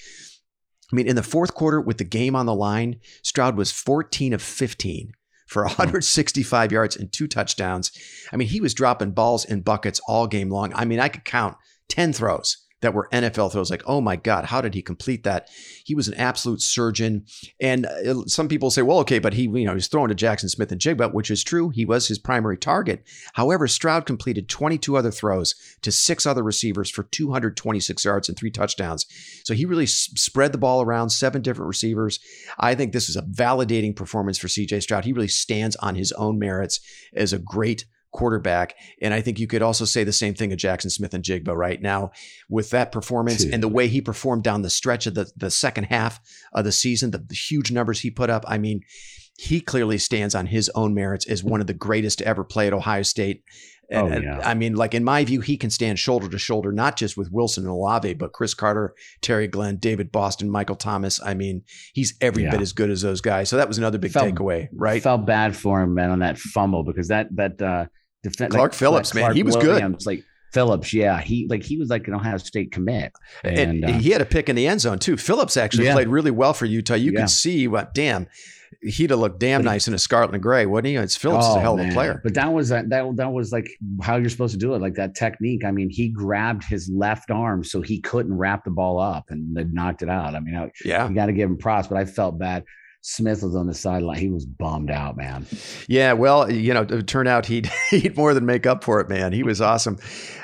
[0.93, 4.35] I mean, in the fourth quarter with the game on the line, Stroud was 14
[4.35, 5.13] of 15
[5.47, 5.69] for hmm.
[5.69, 7.91] 165 yards and two touchdowns.
[8.33, 10.73] I mean, he was dropping balls in buckets all game long.
[10.75, 11.57] I mean, I could count
[11.89, 13.71] 10 throws that were NFL throws.
[13.71, 15.49] Like, oh my God, how did he complete that?
[15.85, 17.25] He was an absolute surgeon.
[17.61, 20.51] And uh, some people say, well, okay, but he, you know, he's throwing to Jaxon
[20.51, 21.71] Smith-Njigba, which is true.
[21.71, 23.07] He was his primary target.
[23.35, 28.51] However, Stroud completed 22 other throws to six other receivers for 226 yards and three
[28.51, 29.07] touchdowns.
[29.45, 32.21] So he really s- spread the ball around seven different receivers.
[32.59, 35.05] I think this is a validating performance for CJ Stroud.
[35.05, 36.81] He really stands on his own merits
[37.15, 37.87] as a great
[38.17, 38.75] quarterback.
[39.01, 42.11] And I think you could also say the same thing of Jaxon Smith-Njigba right now
[42.49, 43.55] with that performance Dude.
[43.55, 46.21] and the way he performed down the stretch of the, the second half
[46.53, 48.45] of the season, the, the huge numbers he put up.
[48.49, 48.81] I mean,
[49.39, 52.67] he clearly stands on his own merits as one of the greatest to ever play
[52.67, 53.43] at Ohio State.
[53.89, 54.41] And, Oh, yeah.
[54.43, 57.31] I mean, like in my view, he can stand shoulder to shoulder, not just with
[57.31, 61.21] Wilson and Olave, but Cris Carter, Terry Glenn, David Boston, Michael Thomas.
[61.23, 62.51] I mean, he's every Yeah.
[62.51, 63.49] bit as good as those guys.
[63.49, 65.01] So that was another big Felt- takeaway, right?
[65.01, 67.85] Felt bad for him, man, on that fumble because that that uh
[68.31, 69.81] defense Clark Phillips, man, he was good.
[69.83, 70.07] good.
[70.07, 73.13] Like Phillips, yeah, he like he was like an Ohio State commit,
[73.45, 75.17] And, and, uh, he had a pick in the end zone too.
[75.17, 75.95] Phillips actually Yeah.
[75.95, 76.95] played really well for Utah.
[76.95, 77.21] You Yeah.
[77.21, 78.27] could see what, damn,
[78.83, 80.97] he'd have looked damn nice in a scarlet and gray, wouldn't he?
[80.97, 82.21] It's Phillips is a Oh, hell of a player.
[82.23, 83.69] But that was that, that that was like
[84.03, 85.65] how you're supposed to do it, like that technique.
[85.65, 89.55] I mean, he grabbed his left arm so he couldn't wrap the ball up and
[89.73, 90.35] knocked it out.
[90.35, 91.09] I mean, I, Yeah.
[91.09, 92.65] you got to give him props, but I felt bad.
[93.09, 94.19] Smith was on the sideline.
[94.19, 95.47] He was bummed out, man.
[95.87, 99.09] Yeah, well, you know, it turned out he'd he'd more than make up for it,
[99.09, 99.33] man.
[99.33, 99.97] He was awesome.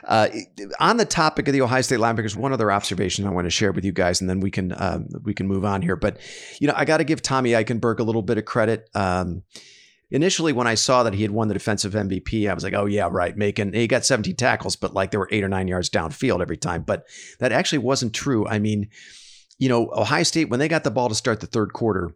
[0.05, 0.29] Uh,
[0.79, 3.73] on the topic of the Ohio State linebackers, one other observation I want to share
[3.73, 5.97] with you guys, and then we can um, we can move on here.
[5.97, 6.19] But
[6.61, 8.89] you know, I got to give Tommy Eichenberg a little bit of credit.
[8.95, 9.43] Um,
[10.13, 12.87] initially, when I saw that he had won the defensive MVP, I was like, oh
[12.87, 15.91] yeah, right, making he got 17 tackles, but like there were eight or nine yards
[15.91, 16.83] downfield every time.
[16.83, 17.09] But
[17.41, 18.47] that actually wasn't true.
[18.47, 18.89] I mean,
[19.59, 22.15] you know, Ohio State when they got the ball to start the third quarter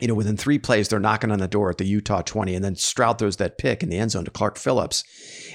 [0.00, 2.64] you know, within three plays, they're knocking on the door at the Utah 20, and
[2.64, 5.04] then Stroud throws that pick in the end zone to Clark Phillips.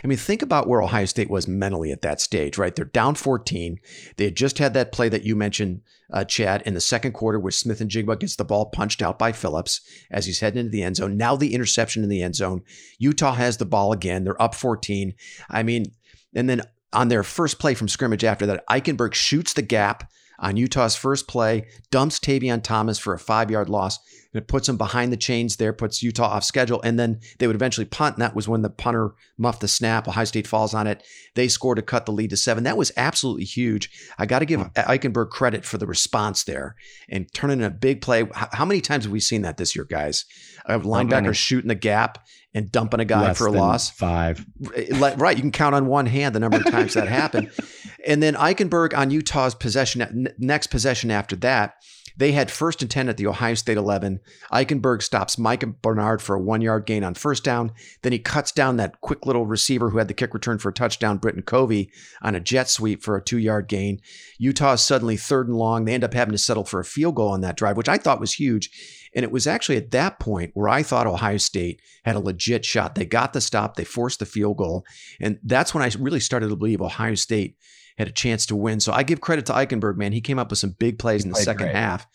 [0.02, 2.74] I mean, think about where Ohio State was mentally at that stage, right?
[2.74, 3.80] They're down 14.
[4.16, 5.82] They had just had that play that you mentioned,
[6.14, 9.82] uh, Chad, in the second quarter where Smith-Njigba gets the ball punched out by Phillips
[10.10, 11.18] as he's heading into the end zone.
[11.18, 12.62] Now the interception in the end zone.
[12.98, 14.24] Utah has the ball again.
[14.24, 15.16] They're up 14.
[15.50, 15.92] I mean,
[16.34, 16.62] and then
[16.94, 21.28] on their first play from scrimmage after that, Eichenberg shoots the gap on Utah's first
[21.28, 24.00] play, dumps Tavion Thomas for a five yard loss.
[24.34, 27.56] It puts them behind the chains there, puts Utah off schedule, and then they would
[27.56, 28.16] eventually punt.
[28.16, 30.08] And that was when the punter muffed the snap.
[30.08, 31.04] Ohio State falls on it.
[31.34, 32.64] They score to cut the lead to seven.
[32.64, 33.90] That was absolutely huge.
[34.20, 36.76] I got to give Eichenberg credit for the response there
[37.10, 38.28] and turning a big play.
[38.34, 40.26] How many times have we seen that this year, guys?
[40.66, 43.90] A linebacker shooting the gap and dumping a guy Less for a loss.
[43.90, 44.46] Five.
[44.92, 47.52] Right, you can count on one hand the number of times that happened.
[48.08, 51.74] And then Eichenberg on Utah's possession, next possession after that,
[52.20, 54.20] they had first and 10 at the Ohio State 11.
[54.52, 57.72] Eichenberg stops Micah Bernard for a one yard gain on first down.
[58.02, 60.74] Then he cuts down that quick little receiver who had the kick return for a
[60.74, 61.90] touchdown, Britton Covey,
[62.22, 64.02] on a jet sweep for a two yard gain.
[64.38, 65.86] Utah is suddenly third and long.
[65.86, 67.98] They end up having to settle for a field goal on that drive, which I
[67.98, 68.70] thought was huge.
[69.16, 72.66] And it was actually at that point where I thought Ohio State had a legit
[72.66, 72.96] shot.
[72.96, 74.84] They got the stop, they forced the field goal.
[75.22, 77.56] And that's when I really started to believe Ohio State
[78.00, 78.80] had a chance to win.
[78.80, 80.12] So I give credit to Eichenberg, man.
[80.14, 81.76] He came up with some big plays in the second great.
[81.76, 82.08] half.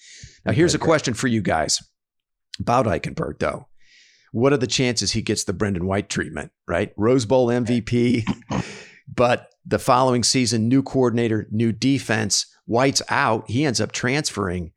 [0.45, 0.87] Now, He here's a great.
[0.87, 1.81] question for you guys
[2.59, 3.69] about Eichenberg, though.
[4.33, 6.93] What are the chances he gets the Brendon White treatment, right?
[6.97, 8.25] Rose Bowl MVP,
[9.15, 12.47] but the following season, new coordinator, new defense.
[12.67, 13.49] White's out.
[13.51, 14.73] He ends up transferring.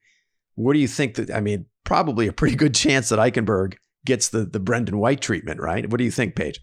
[0.56, 1.32] What do you think that?
[1.32, 5.60] I mean, probably a pretty good chance that Eichenberg gets the the Brendon White treatment,
[5.62, 5.90] right?
[5.90, 6.60] What do you think, Paige?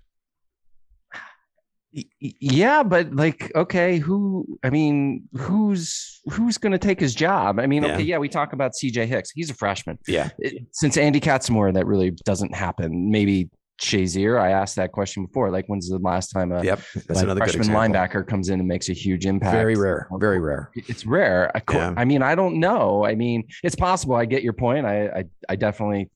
[2.21, 4.59] Yeah, but like, okay, who?
[4.65, 7.61] I mean, who's who's going to take his job?
[7.61, 7.95] I mean, yeah.
[7.95, 9.07] okay, yeah, we talk about C.J.
[9.07, 9.31] Hicks.
[9.31, 9.99] He's a freshman.
[10.09, 10.31] Yeah.
[10.73, 13.11] Since Andy Katzenmoyer, that really doesn't happen.
[13.11, 13.49] Maybe
[13.81, 14.41] Shazier.
[14.41, 15.51] I asked that question before.
[15.51, 18.89] Like, when's the last time a yep, that's another freshman linebacker comes in and makes
[18.89, 19.53] a huge impact?
[19.53, 20.09] Very rare.
[20.19, 20.71] Very rare.
[20.75, 21.51] It's rare.
[21.57, 21.95] I, yeah.
[21.97, 23.05] I mean, I don't know.
[23.05, 24.17] I mean, it's possible.
[24.17, 24.87] I get your point.
[24.87, 26.11] I, I, I definitely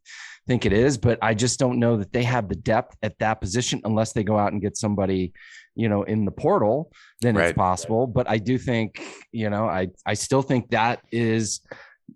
[0.48, 3.40] think it is, but I just don't know that they have the depth at that
[3.40, 5.32] position unless they go out and get somebody,
[5.78, 6.92] you know, in the portal.
[7.20, 7.50] Then right.
[7.50, 8.06] it's possible.
[8.06, 9.00] But I do think,
[9.32, 11.60] you know, I I still think that is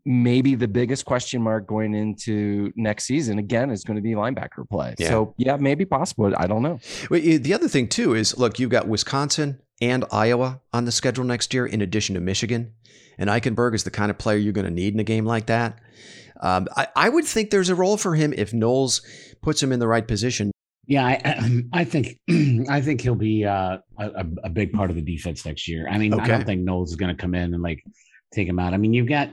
[0.05, 4.68] maybe the biggest question mark going into next season again is going to be linebacker
[4.68, 4.94] play.
[4.98, 5.11] Yeah.
[5.11, 6.33] So yeah, maybe possible.
[6.37, 6.81] I don't know.
[7.09, 11.25] Well, the other thing too is look, you've got Wisconsin and Iowa on the schedule
[11.25, 12.72] next year, in addition to Michigan.
[13.18, 15.46] And Eichenberg is the kind of player you're going to need in a game like
[15.46, 15.79] that.
[16.40, 19.03] Um, I, I, would think there's a role for him if Knowles
[19.42, 20.51] puts him in the right position.
[20.86, 22.18] Yeah, I, I think
[22.68, 25.88] I think he'll be uh, a, a, big part of the defense next year.
[25.88, 26.22] I mean, okay.
[26.22, 27.84] I don't think Knowles is going to come in and like
[28.32, 28.74] take him out.
[28.74, 29.30] I mean, you've got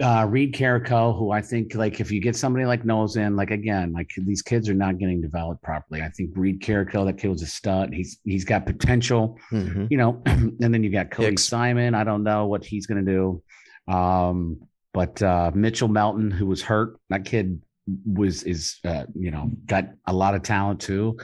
[0.00, 3.50] uh, Reid Carrico, who I think like if you get somebody like Knowles in, like
[3.50, 6.02] again, like these kids are not getting developed properly.
[6.02, 7.92] I think Reid Carrico, that kid was a stud.
[7.92, 9.86] He's he's got potential, mm-hmm.
[9.90, 10.22] you know.
[10.26, 11.44] and then you got Cody Hicks.
[11.44, 11.94] Simon.
[11.94, 13.42] I don't know what he's going to do.
[13.92, 14.60] Um,
[14.92, 17.60] but uh, Mitchell Melton, who was hurt, that kid
[18.04, 21.16] was is uh, you know got a lot of talent too.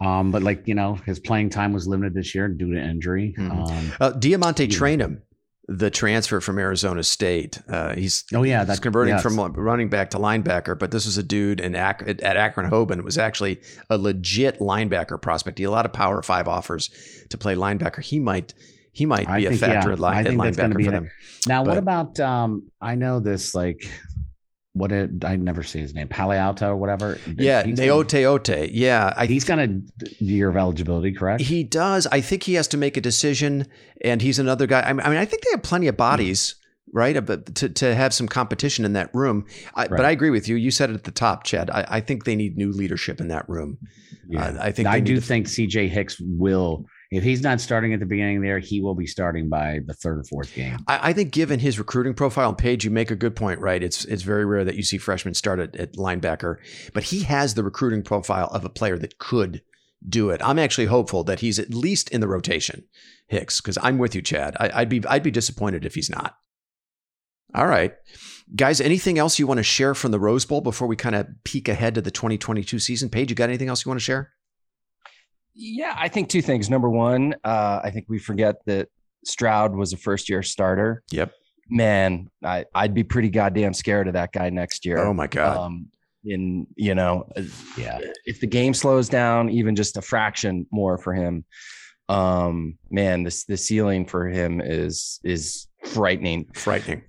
[0.00, 3.34] Um, but like you know, his playing time was limited this year due to injury.
[3.38, 3.50] Mm-hmm.
[3.50, 5.22] Um, uh, DeaMonte Trayanum,
[5.68, 7.58] the transfer from Arizona State.
[7.68, 9.22] Uh, he's oh yeah, that's converting yes.
[9.22, 10.78] from running back to linebacker.
[10.78, 15.20] But this was a dude in Ac- at Akron Hoban was actually a legit linebacker
[15.20, 15.58] prospect.
[15.58, 16.90] He had a lot of Power Five offers
[17.30, 18.02] to play linebacker.
[18.02, 18.52] He might
[18.92, 21.10] he might be I a think, factor yeah, at, line, at linebacker for them.
[21.46, 22.20] Now, but, what about?
[22.20, 23.90] Um, I know this like
[24.76, 27.18] what it, I never see his name, Paliauta or whatever.
[27.36, 28.70] Yeah, Neote Ote.
[28.70, 29.80] Yeah, I, he's got a
[30.18, 31.42] year of eligibility, correct?
[31.42, 32.06] He does.
[32.08, 33.66] I think he has to make a decision,
[34.04, 34.82] and he's another guy.
[34.82, 36.54] I mean, I think they have plenty of bodies.
[36.54, 36.62] Mm-hmm.
[36.92, 39.90] Right, but to, to have some competition in that room, I, right.
[39.90, 40.54] but I agree with you.
[40.54, 41.68] You said it at the top, Chad.
[41.68, 43.78] I, I think they need new leadership in that room.
[44.28, 44.44] Yeah.
[44.44, 45.88] Uh, I think I do think C.J.
[45.88, 49.80] Hicks will if he's not starting at the beginning there, he will be starting by
[49.86, 50.78] the third or fourth game.
[50.88, 53.82] I, I, think, given his recruiting profile and page, you make a good point, right?
[53.82, 56.56] It's it's very rare that you see freshmen start at, at linebacker,
[56.92, 59.62] but he has the recruiting profile of a player that could
[60.08, 60.40] do it.
[60.44, 62.84] I'm actually hopeful that he's at least in the rotation,
[63.28, 64.56] Hicks, because I'm with you, Chad.
[64.58, 66.36] I, I'd be I'd be disappointed if he's not.
[67.54, 67.94] All right.
[68.54, 71.26] Guys, anything else you want to share from the Rose Bowl before we kind of
[71.44, 73.08] peek ahead to the 2022 season?
[73.08, 74.32] Paige, you got anything else you want to share?
[75.56, 76.68] Yeah, I think two things.
[76.68, 78.88] Number one, uh, I think we forget that
[79.24, 81.02] Stroud was a first year starter.
[81.10, 81.32] Yep.
[81.68, 84.98] Man, I, I'd be pretty goddamn scared of that guy next year.
[84.98, 85.56] Oh my god.
[85.56, 85.88] Um,
[86.24, 87.42] in you know, uh,
[87.76, 91.44] yeah, if the game slows down even just a fraction more for him,
[92.08, 96.46] um, man, this the ceiling for him is is frightening.
[96.54, 97.02] Frightening.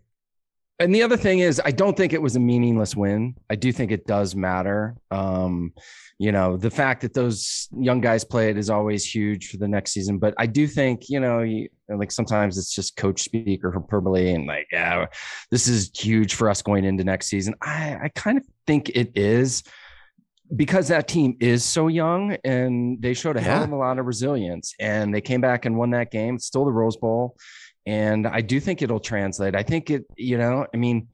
[0.80, 3.36] And the other thing is, I don't think it was a meaningless win.
[3.50, 4.96] I do think it does matter.
[5.10, 5.74] Um,
[6.20, 9.92] you know the fact that those young guys played is always huge for the next
[9.92, 10.18] season.
[10.18, 14.34] But i do think you know you, like sometimes it's just coach speak or hyperbole
[14.34, 15.06] and like yeah
[15.52, 17.54] this is huge for us going into next season.
[17.62, 19.64] I i kind of think it is
[20.56, 24.06] because that team is so young and they showed a hell of a lot of
[24.06, 26.36] resilience and they came back and won that game.
[26.36, 27.36] It's still the rose bowl
[27.88, 29.56] and i do think it'll translate.
[29.56, 31.08] I think it you know i mean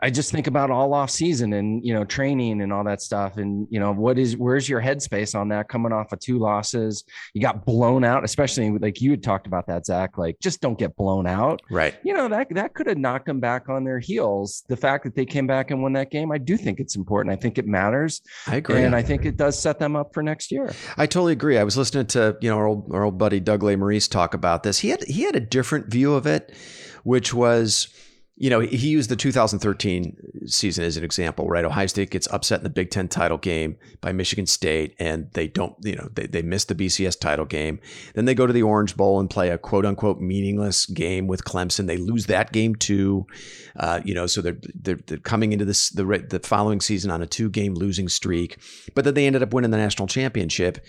[0.00, 3.36] I just think about all off season and you know training and all that stuff.
[3.36, 7.04] And you know what is where's your headspace on that coming off of two losses?
[7.34, 10.78] You got blown out especially like you had talked about that Zach like just don't
[10.78, 11.60] get blown out.
[11.70, 11.96] Right.
[12.02, 14.64] You know that that could have knocked them back on their heels.
[14.68, 17.32] The fact that they came back and won that game I do think it's important.
[17.32, 18.22] I think it matters.
[18.46, 18.82] I agree.
[18.82, 20.72] And I think it does set them up for next year.
[20.96, 21.58] I totally agree.
[21.58, 24.62] I was listening to you know our old, our old buddy Doug Lesmerises talk about
[24.62, 24.78] this.
[24.78, 26.52] He had he had a different view of it
[27.06, 27.86] which was
[28.38, 31.64] you know, he used the 2013 season as an example, right?
[31.64, 35.46] Ohio State gets upset in the Big Ten title game by Michigan State, and they
[35.46, 37.80] don't, you know, they, they miss the BCS title game.
[38.14, 41.44] Then they go to the Orange Bowl and play a quote unquote meaningless game with
[41.44, 41.86] Clemson.
[41.86, 43.26] They lose that game too,
[43.76, 47.22] uh, you know, so they're, they're, they're coming into this the the following season on
[47.22, 48.58] a two game losing streak,
[48.94, 50.84] but then they ended up winning the national championship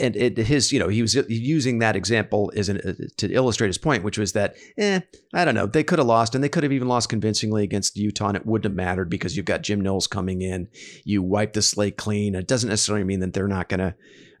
[0.00, 3.68] and it, his, you know, he was using that example as an, uh, to illustrate
[3.68, 5.00] his point, which was that, eh,
[5.32, 7.96] I don't know, they could have lost, and they could have even lost convincingly against
[7.96, 10.68] Utah, and it wouldn't have mattered because you've got Jim Knowles coming in.
[11.04, 12.34] You wipe the slate clean.
[12.34, 13.94] It doesn't necessarily mean that they're not going to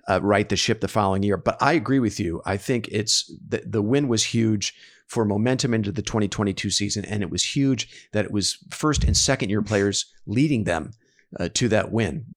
[0.08, 1.36] uh, right the ship the following year.
[1.36, 2.42] But I agree with you.
[2.44, 4.74] I think it's the, the win was huge
[5.08, 9.16] for momentum into the 2022 season, and it was huge that it was first and
[9.16, 10.90] second year players leading them
[11.38, 12.34] uh, to that win.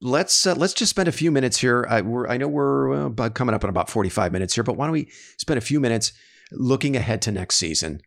[0.00, 1.86] Let's uh, let's just spend a few minutes here.
[1.88, 4.92] I, I know we're uh, coming up in about 45 minutes here, but why don't
[4.92, 6.12] we spend a few minutes
[6.52, 8.00] looking ahead to next season?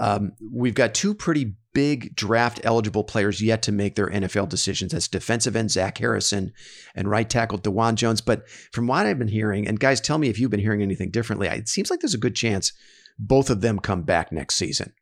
[0.00, 4.92] Um, we've got two pretty big draft eligible players yet to make their NFL decisions.
[4.92, 6.52] That's defensive end Zach Harrison
[6.94, 8.20] and right tackle Dawand Jones.
[8.20, 11.10] But from what I've been hearing, and guys, tell me if you've been hearing anything
[11.10, 11.48] differently.
[11.48, 12.72] It seems like there's a good chance
[13.18, 14.92] both of them come back next season.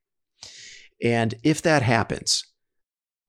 [1.03, 2.45] And if that happens,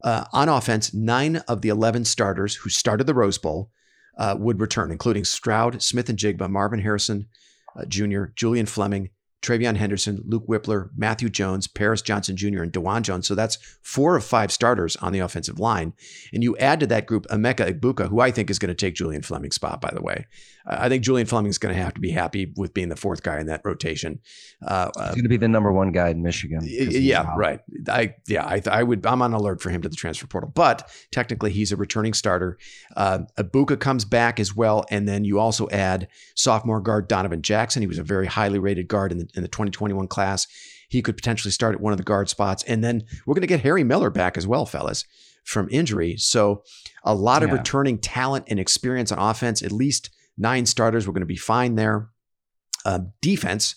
[0.04, 3.70] uh, on offense, nine of the 11 starters who started the Rose Bowl
[4.18, 7.28] uh, would return, including Stroud, Smith-Njigba, Marvin Harrison
[7.76, 9.10] uh, Jr., Julian Fleming,
[9.42, 13.28] TreVeyon Henderson, Luke Wypler, Matthew Jones, Paris Johnson Jr., and Dawand Jones.
[13.28, 15.94] So that's four of five starters on the offensive line.
[16.32, 18.96] And you add to that group Emeka Egbuka, who I think is going to take
[18.96, 20.28] Julian Fleming's spot, by the way.
[20.66, 23.22] I think Julian Fleming is going to have to be happy with being the fourth
[23.22, 24.20] guy in that rotation.
[24.66, 26.62] Uh, He's going to be the number one guy in Michigan.
[26.64, 27.60] Yeah, right.
[27.90, 29.06] I yeah, I, I would.
[29.06, 32.58] I'm on alert for him to the transfer portal, but technically he's a returning starter.
[32.96, 37.82] Uh, Egbuka comes back as well, and then you also add sophomore guard Donovan Jackson.
[37.82, 40.48] He was a very highly rated guard in the, in the 2021 class.
[40.88, 43.48] He could potentially start at one of the guard spots, and then we're going to
[43.48, 45.04] get Harry Miller back as well, fellas,
[45.44, 46.16] from injury.
[46.18, 46.64] So
[47.04, 47.56] a lot of yeah.
[47.56, 49.62] returning talent and experience on offense.
[49.62, 51.08] At least nine starters.
[51.08, 52.10] We're going to be fine there.
[52.86, 53.76] Uh, defense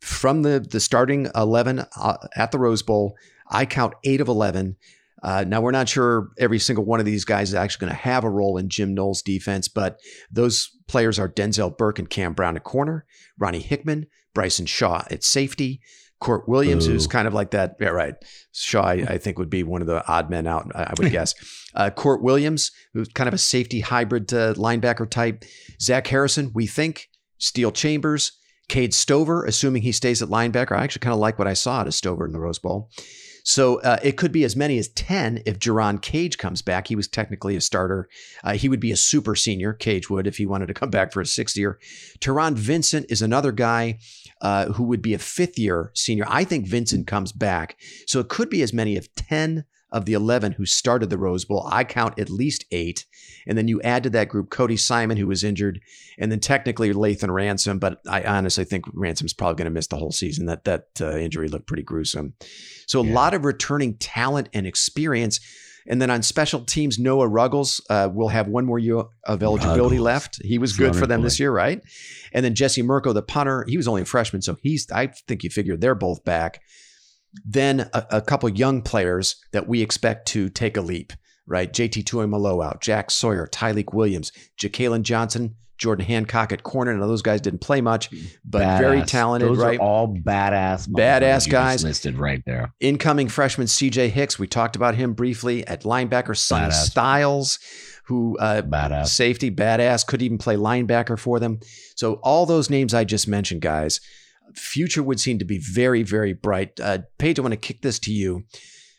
[0.00, 3.16] from the the starting eleven uh, at the Rose Bowl,
[3.50, 4.76] I count eight of eleven.
[5.22, 8.02] Uh, now we're not sure every single one of these guys is actually going to
[8.02, 9.98] have a role in Jim Knowles' defense, but
[10.30, 13.06] those players are Denzel Burke and Cam Brown at corner,
[13.38, 15.80] Ronnie Hickman, Bryson Shaw at safety,
[16.22, 16.92] Kourt Williams, Ooh.
[16.92, 17.76] who's kind of like that.
[17.80, 18.14] Yeah, right.
[18.52, 21.34] Shaw, I, I, think, would be one of the odd men out, I would guess.
[21.76, 25.44] Uh, Kourt Williams, who's kind of a safety hybrid uh, linebacker type.
[25.78, 27.10] Zach Harrison, we think.
[27.36, 28.32] Steele Chambers.
[28.68, 30.76] Cade Stover, assuming he stays at linebacker.
[30.76, 32.90] I actually kind of like what I saw at Stover in the Rose Bowl.
[33.46, 36.88] So uh, it could be as many as 10 if Jerron Cage comes back.
[36.88, 38.08] He was technically a starter.
[38.42, 41.12] Uh, he would be a super senior, Cage would, if he wanted to come back
[41.12, 41.78] for a sixth year.
[42.18, 44.00] Taron Vincent is another guy
[44.40, 46.24] uh, who would be a fifth year senior.
[46.28, 47.78] I think Vincent comes back.
[48.08, 51.44] So it could be as many as 10 of the 11 who started the Rose
[51.44, 51.68] Bowl.
[51.70, 53.06] I count at least eight.
[53.46, 55.80] And then you add to that group Cody Simon, who was injured,
[56.18, 57.78] and then technically Lathan Ransom.
[57.78, 60.46] But I honestly think Ransom's probably going to miss the whole season.
[60.46, 62.34] That, that uh, injury looked pretty gruesome.
[62.86, 63.14] So a yeah.
[63.14, 65.40] lot of returning talent and experience.
[65.88, 69.96] And then on special teams, Noah Ruggles uh, will have one more year of eligibility
[69.96, 70.00] Ruggles.
[70.00, 70.38] left.
[70.42, 71.80] He was good for them this year, right?
[72.32, 74.90] And then Jesse Mirco, the punter, he was only a freshman, so he's.
[74.90, 76.60] I think you figure they're both back.
[77.44, 81.12] Then a, a couple young players that we expect to take a leap,
[81.46, 81.72] right?
[81.72, 86.94] JT Tuimoloau out, Jack Sawyer, Tyleik Williams, Jakailin Johnson, Jordan Hancock at corner.
[86.94, 88.10] Now those guys didn't play much,
[88.44, 88.78] but badass.
[88.78, 89.50] very talented.
[89.50, 92.72] Those right, all badass, badass guys listed right there.
[92.80, 94.08] Incoming freshman C.J.
[94.08, 94.38] Hicks.
[94.38, 96.36] We talked about him briefly at linebacker.
[96.36, 96.86] Sonny badass.
[96.86, 97.58] Styles,
[98.06, 101.60] who uh, badass safety, badass, could even play linebacker for them.
[101.94, 104.00] So all those names I just mentioned, guys,
[104.54, 106.78] future would seem to be very, very bright.
[106.80, 108.44] Uh, Paige, I want to kick this to you.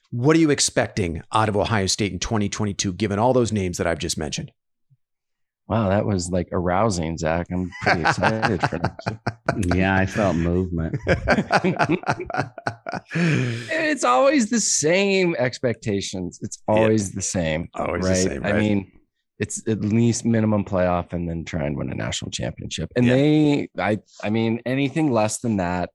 [0.10, 3.88] What are you expecting out of Ohio State in 2022, given all those names that
[3.88, 4.52] I've just mentioned?
[5.68, 7.48] Wow, that was like arousing, Zach.
[7.52, 9.20] I'm pretty excited for that.
[9.76, 10.96] Yeah, I felt movement.
[13.16, 16.38] it's always the same expectations.
[16.44, 17.16] It's always yeah.
[17.16, 17.70] the same.
[17.74, 18.18] Always right?
[18.18, 18.54] Same, right?
[18.54, 18.92] I mean,
[19.40, 22.92] it's at least minimum playoff and then try and win a national championship.
[22.96, 23.14] And yeah.
[23.14, 25.92] they, I, I mean, anything less than that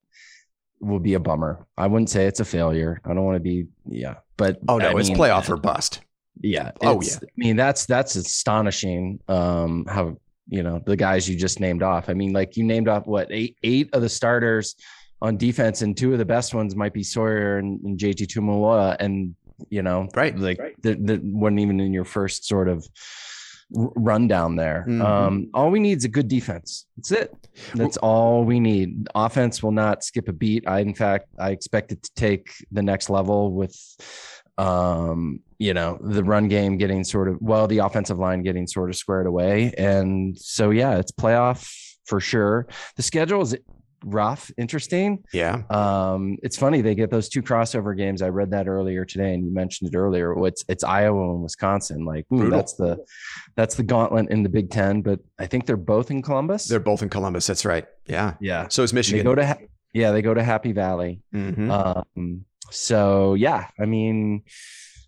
[0.81, 1.67] will be a bummer.
[1.77, 3.01] I wouldn't say it's a failure.
[3.05, 6.01] I don't want to be, yeah, but oh no, I it's mean, playoff or bust.
[6.41, 6.73] Yeah.
[6.83, 7.17] Oh yeah.
[7.23, 9.21] I mean, that's that's astonishing.
[9.29, 10.17] Um, how
[10.49, 12.09] you know the guys you just named off.
[12.09, 14.75] I mean, like you named off what eight eight of the starters
[15.21, 18.97] on defense, and two of the best ones might be Sawyer and, and JT Tuimoloau,
[18.99, 19.35] and
[19.69, 20.83] you know, right, like right.
[20.83, 22.87] that wasn't even in your first sort of
[23.73, 24.85] rundown there.
[24.89, 25.03] Mm-hmm.
[25.03, 26.87] Um, all we need is a good defense.
[26.97, 27.49] That's it.
[27.75, 29.09] That's all we need.
[29.15, 30.65] Offense will not skip a beat.
[30.67, 33.77] I, in fact, I expect it to take the next level with
[34.59, 38.91] um, you know, the run game getting sort of well, the offensive line getting sort
[38.91, 39.73] of squared away.
[39.79, 41.73] And so yeah, it's playoff
[42.05, 42.67] for sure.
[42.97, 43.57] The schedule is
[44.05, 45.25] rough, interesting.
[45.33, 45.63] Yeah.
[45.71, 48.23] Um, it's funny they get those two crossover games.
[48.23, 50.35] I read that earlier today, and you mentioned it earlier.
[50.47, 52.05] It's it's Iowa and Wisconsin.
[52.05, 53.05] Like ooh, that's the
[53.57, 55.03] that's the gauntlet in the Big Ten.
[55.03, 56.67] But I think they're both in Columbus.
[56.67, 57.47] They're both in Columbus.
[57.47, 57.87] That's right.
[58.07, 58.35] Yeah.
[58.41, 58.69] Yeah.
[58.69, 59.19] So is Michigan.
[59.19, 59.59] They go to
[59.93, 61.21] yeah, they go to Happy Valley.
[61.35, 61.71] Mm-hmm.
[61.71, 64.43] Um, so yeah, I mean,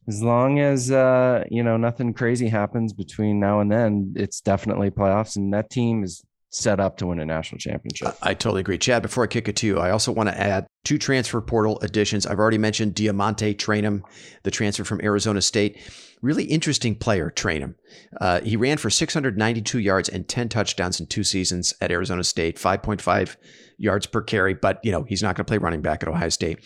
[0.06, 4.90] as long as uh, you know nothing crazy happens between now and then, it's definitely
[4.90, 6.22] playoffs, and that team is
[6.54, 8.16] set up to win a national championship.
[8.22, 8.78] I, I totally agree.
[8.78, 11.80] Chad, before I kick it to you, I also want to add two transfer portal
[11.80, 12.26] additions.
[12.26, 14.02] I've already mentioned DeaMonte Trayanum,
[14.44, 15.78] the transfer from Arizona State.
[16.22, 17.74] Really interesting player, Trainum.
[18.20, 22.56] Uh, he ran for 692 yards and 10 touchdowns in two seasons at Arizona State,
[22.56, 23.36] 5.5
[23.76, 26.28] yards per carry, but you know, he's not going to play running back at Ohio
[26.28, 26.60] State.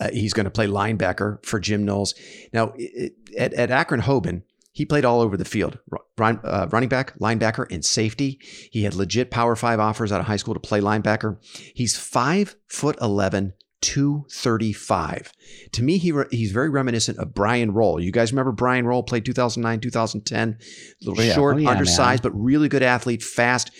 [0.00, 2.14] Uh, he's going to play linebacker for Jim Knowles.
[2.54, 4.42] Now, it, at, at Akron Hoban,
[4.80, 5.78] he played all over the field
[6.16, 8.38] Run, uh, running back, linebacker, and safety.
[8.72, 11.36] He had legit Power Five offers out of high school to play linebacker.
[11.74, 13.52] He's five foot 11,
[13.82, 15.32] 235.
[15.72, 18.00] To me, he re- he's very reminiscent of Brian Rolle.
[18.00, 20.56] You guys remember Brian Rolle played 2009, 2010?
[20.58, 21.34] A little yeah.
[21.34, 22.32] short, oh, yeah, undersized, man.
[22.32, 23.70] but really good athlete, fast.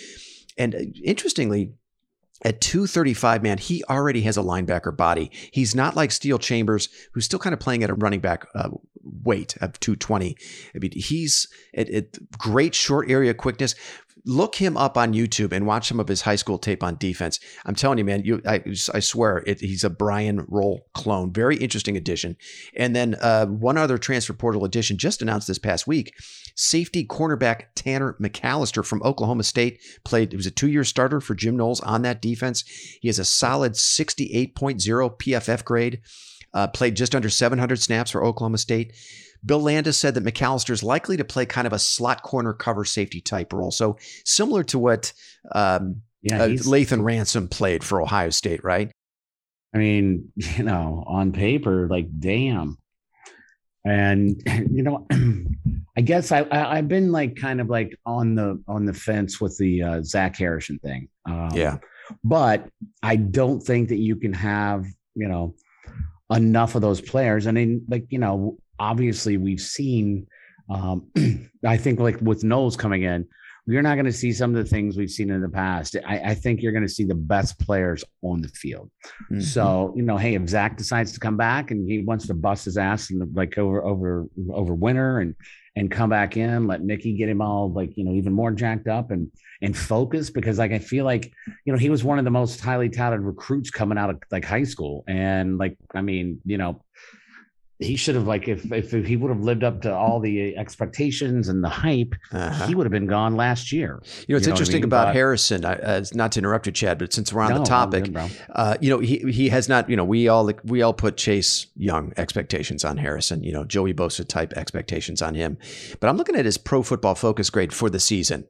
[0.58, 1.72] And uh, interestingly,
[2.42, 5.30] at 235, man, he already has a linebacker body.
[5.50, 8.68] He's not like Steele Chambers, who's still kind of playing at a running back uh,
[9.02, 10.36] weight of 220.
[10.74, 13.74] I mean, he's at, at great short area quickness
[14.24, 17.40] look him up on YouTube and watch some of his high school tape on defense.
[17.64, 21.32] I'm telling you, man, you I, I swear it, he's a Brian Rolle clone.
[21.32, 22.36] Very interesting addition.
[22.76, 26.14] And then uh, one other transfer portal addition just announced this past week.
[26.54, 30.32] Safety cornerback Tanner McCalister from Oklahoma State played.
[30.32, 32.64] It was a two-year starter for Jim Knowles on that defense.
[33.00, 36.00] He has a solid 68.0 PFF grade.
[36.52, 38.92] Uh, played just under 700 snaps for Oklahoma State.
[39.44, 42.84] Bill Landis said that McCalister is likely to play kind of a slot corner cover
[42.84, 43.70] safety type role.
[43.70, 45.12] So similar to what
[45.52, 48.90] um, yeah, uh, Lathan Ransom played for Ohio State, right?
[49.74, 52.76] I mean, you know, on paper, like, damn.
[53.84, 55.06] And you know,
[55.96, 59.40] I guess I, I have been like kind of like on the on the fence
[59.40, 61.08] with the uh, Zach Harrison thing.
[61.26, 61.78] Um, yeah,
[62.22, 62.68] but
[63.02, 65.54] I don't think that you can have you know
[66.30, 67.46] enough of those players.
[67.46, 70.26] I mean, like you know, obviously we've seen
[70.70, 71.10] um,
[71.66, 73.26] I think like with Knowles coming in,
[73.70, 75.96] you're not going to see some of the things we've seen in the past.
[76.06, 78.90] I, I think you're going to see the best players on the field.
[79.24, 79.40] Mm-hmm.
[79.40, 82.64] So you know, hey, if Zach decides to come back and he wants to bust
[82.64, 85.34] his ass and like over over over winter and
[85.76, 88.88] and come back in, let Mickey get him all like you know even more jacked
[88.88, 89.30] up and
[89.62, 91.32] and focus because like I feel like
[91.64, 94.44] you know he was one of the most highly touted recruits coming out of like
[94.44, 96.82] high school and like I mean you know
[97.80, 101.48] he should have like if if he would have lived up to all the expectations
[101.48, 102.66] and the hype, uh-huh.
[102.66, 104.02] he would have been gone last year.
[104.28, 104.84] You know, it's you know interesting I mean?
[104.84, 105.64] about but, Harrison.
[105.64, 108.30] I, uh, not to interrupt you, Chad, but since we're on no, the topic, good,
[108.50, 109.88] uh, you know, he he has not.
[109.88, 113.42] You know, we all we all put Chase Young expectations on Harrison.
[113.42, 115.56] You know, Joey Bosa type expectations on him.
[116.00, 118.46] But I'm looking at his Pro Football Focus grade for the season.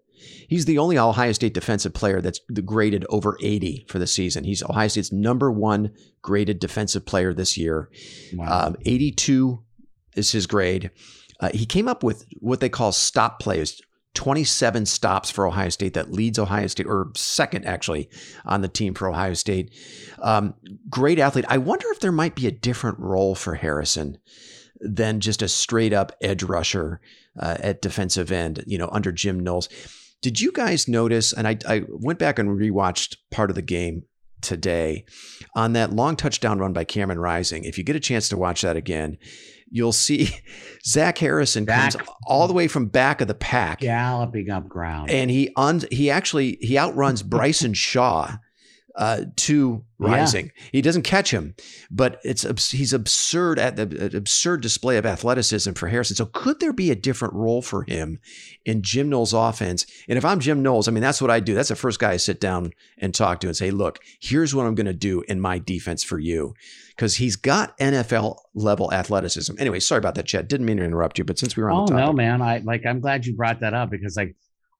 [0.48, 4.44] He's the only Ohio State defensive player that's graded over 80 for the season.
[4.44, 5.92] He's Ohio State's number one
[6.22, 7.90] graded defensive player this year.
[8.34, 8.66] Wow.
[8.66, 9.62] Um, 82
[10.16, 10.90] is his grade.
[11.40, 13.80] Uh, he came up with what they call stop plays.
[14.14, 18.10] 27 stops for Ohio State that leads Ohio State, or second actually
[18.44, 19.72] on the team for Ohio State.
[20.20, 20.54] Um,
[20.88, 21.44] great athlete.
[21.48, 24.18] I wonder if there might be a different role for Harrison
[24.80, 27.00] than just a straight up edge rusher
[27.38, 29.68] uh, at defensive end, you know, under Jim Knowles.
[30.22, 31.32] Did you guys notice?
[31.32, 34.04] And I, I went back and rewatched part of the game
[34.40, 35.04] today
[35.54, 37.64] on that long touchdown run by Cameron Rising.
[37.64, 39.18] If you get a chance to watch that again,
[39.70, 40.30] you'll see
[40.84, 45.10] Zach Harrison back, comes all the way from back of the pack, galloping up ground,
[45.10, 48.36] and he un, he actually he outruns Bryson Shaw
[49.00, 50.46] uh, to Rising.
[50.46, 50.62] Yeah.
[50.72, 51.54] He doesn't catch him,
[51.90, 56.16] but it's he's absurd at the absurd display of athleticism for Harrison.
[56.16, 58.18] So could there be a different role for him
[58.64, 59.84] in Jim Knowles' offense?
[60.08, 61.54] And if I'm Jim Knowles, I mean that's what I do.
[61.54, 64.64] That's the first guy I sit down and talk to and say, "Look, here's what
[64.64, 66.54] I'm going to do in my defense for you,"
[66.96, 69.54] because he's got NFL level athleticism.
[69.58, 70.48] Anyway, sorry about that, Chad.
[70.48, 72.40] Didn't mean to interrupt you, but since we were on oh, the topic, no, man,
[72.40, 74.34] I like I'm glad you brought that up because like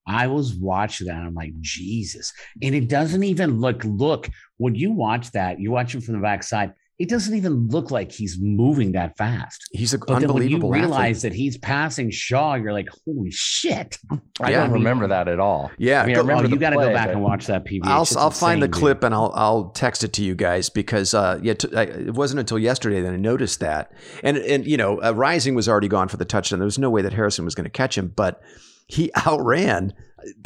[0.06, 1.16] I was watching that.
[1.16, 2.32] I'm like, Jesus.
[2.62, 6.20] And it doesn't even look, look, when you watch that, you watch him from the
[6.20, 9.66] backside, it doesn't even look like he's moving that fast.
[9.72, 10.68] He's an but unbelievable.
[10.68, 11.32] when you realize athlete.
[11.32, 13.96] that he's passing Shaw, you're like, holy shit!
[14.38, 15.70] I don't remember that at all.
[15.78, 17.80] Yeah, I mean, I remember oh, you got to go back and watch that PV.
[17.84, 18.74] I'll, I'll find the dude.
[18.74, 22.12] clip and I'll I'll text it to you guys because uh, yeah, t- I, it
[22.12, 23.92] wasn't until yesterday that I noticed that.
[24.22, 26.58] And and you know, uh, Rising was already gone for the touchdown.
[26.58, 28.42] There was no way that Harrison was going to catch him, but
[28.90, 29.92] he outran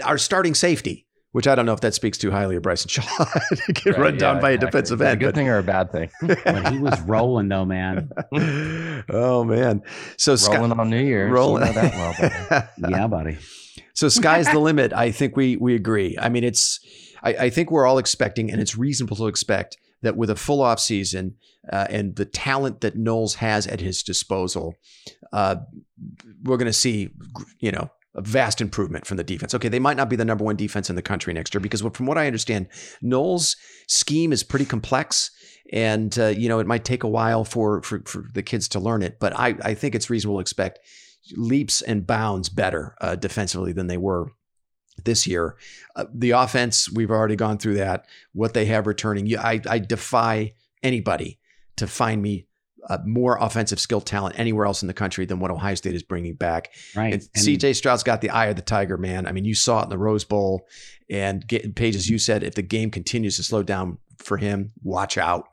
[0.05, 3.03] our starting safety, which I don't know if that speaks too highly of Bryson Shaw
[3.25, 4.55] to get right, run down by exactly.
[4.55, 5.13] a defensive end.
[5.13, 6.11] A good but, thing or a bad thing?
[6.23, 8.11] but he was rolling though, man.
[9.11, 9.83] oh man!
[10.17, 13.39] So rolling Sky, on New Year's, rolling you know well, yeah, buddy.
[13.95, 14.93] So sky's the limit.
[14.93, 16.17] I think we we agree.
[16.21, 16.81] I mean, it's
[17.23, 20.61] I, I think we're all expecting, and it's reasonable to expect that with a full
[20.61, 21.35] off season
[21.73, 24.75] uh, and the talent that Knowles has at his disposal,
[25.33, 25.57] uh,
[26.45, 27.11] we're going to see,
[27.59, 29.55] you know, a vast improvement from the defense.
[29.55, 31.83] Okay, they might not be the number one defense in the country next year because
[31.83, 32.69] from what I understand,
[33.03, 33.57] Knowles'
[33.89, 35.31] scheme is pretty complex,
[35.73, 38.81] and uh, you know it might take a while for, for for the kids to
[38.81, 39.19] learn it.
[39.19, 40.79] But I I think it's reasonable to expect
[41.33, 44.29] leaps and bounds better uh, defensively than they were
[45.05, 45.57] this year.
[45.97, 48.07] Uh, the offense, we've already gone through that.
[48.33, 51.41] What they have returning, I, I defy anybody
[51.77, 52.47] to find me
[52.89, 56.03] uh, more offensive skill talent anywhere else in the country than what Ohio State is
[56.03, 56.71] bringing back.
[56.95, 57.15] Right.
[57.15, 59.27] And CJ Stroud's got the eye of the tiger, man.
[59.27, 60.67] I mean, you saw it in the Rose Bowl.
[61.11, 64.73] And get, Paige, as you said, if the game continues to slow down for him,
[64.83, 65.49] watch out.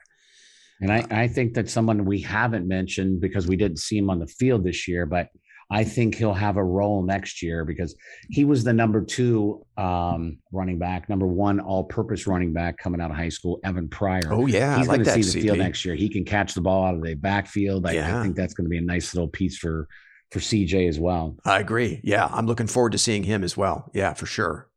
[0.80, 4.20] And I, I think that someone we haven't mentioned because we didn't see him on
[4.20, 5.30] the field this year, but
[5.72, 7.96] I think he'll have a role next year because
[8.30, 13.10] he was the number two um, running back, number one all-purpose running back coming out
[13.10, 13.60] of high school.
[13.64, 14.22] Evan Pryor.
[14.30, 15.44] Oh yeah, he's like going to see the CP.
[15.44, 15.96] field next year.
[15.96, 17.88] He can catch the ball out of the backfield.
[17.88, 18.20] I, Yeah.
[18.20, 19.88] I think that's going to be a nice little piece for
[20.32, 21.38] for CJ as well.
[21.46, 22.02] I agree.
[22.04, 23.90] Yeah, I'm looking forward to seeing him as well.
[23.94, 24.70] Yeah, for sure.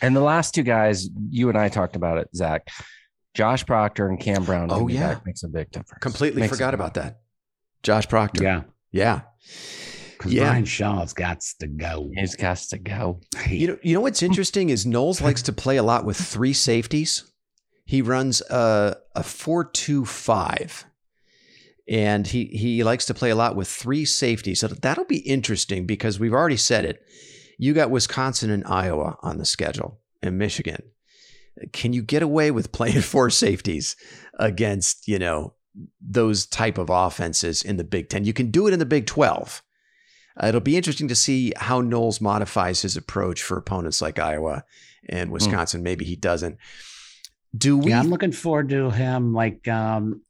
[0.00, 2.68] And the last two guys, you and I talked about it, Zach.
[3.34, 4.68] Josh Proctor and Cam Brown.
[4.70, 5.14] Oh, yeah.
[5.14, 6.00] back makes a big difference.
[6.00, 7.20] Completely Makes forgot about that.
[7.82, 8.42] Josh Proctor.
[8.42, 9.20] Yeah, Yeah.
[10.18, 10.48] Because Yeah.
[10.48, 12.10] Brian Shaw's got to go.
[12.14, 13.20] He's got to go.
[13.48, 14.26] You know, you know what's hmm.
[14.26, 17.24] interesting is Knowles likes to play a lot with three safeties.
[17.84, 20.84] He runs a a four two five,
[21.88, 24.60] and he he likes to play a lot with three safeties.
[24.60, 27.02] So that'll be interesting because we've already said it.
[27.56, 30.82] You got Wisconsin and Iowa on the schedule, and Michigan.
[31.72, 33.96] Can you get away with playing four safeties
[34.38, 35.54] against you know
[36.00, 38.24] those type of offenses in the Big Ten?
[38.24, 39.62] You can do it in the Big Twelve.
[40.40, 44.64] Uh, it'll be interesting to see how Knowles modifies his approach for opponents like Iowa
[45.08, 45.82] and Wisconsin.
[45.82, 46.58] Maybe he doesn't.
[47.56, 47.90] Do we?
[47.90, 50.20] yeah, I'm looking forward to him like um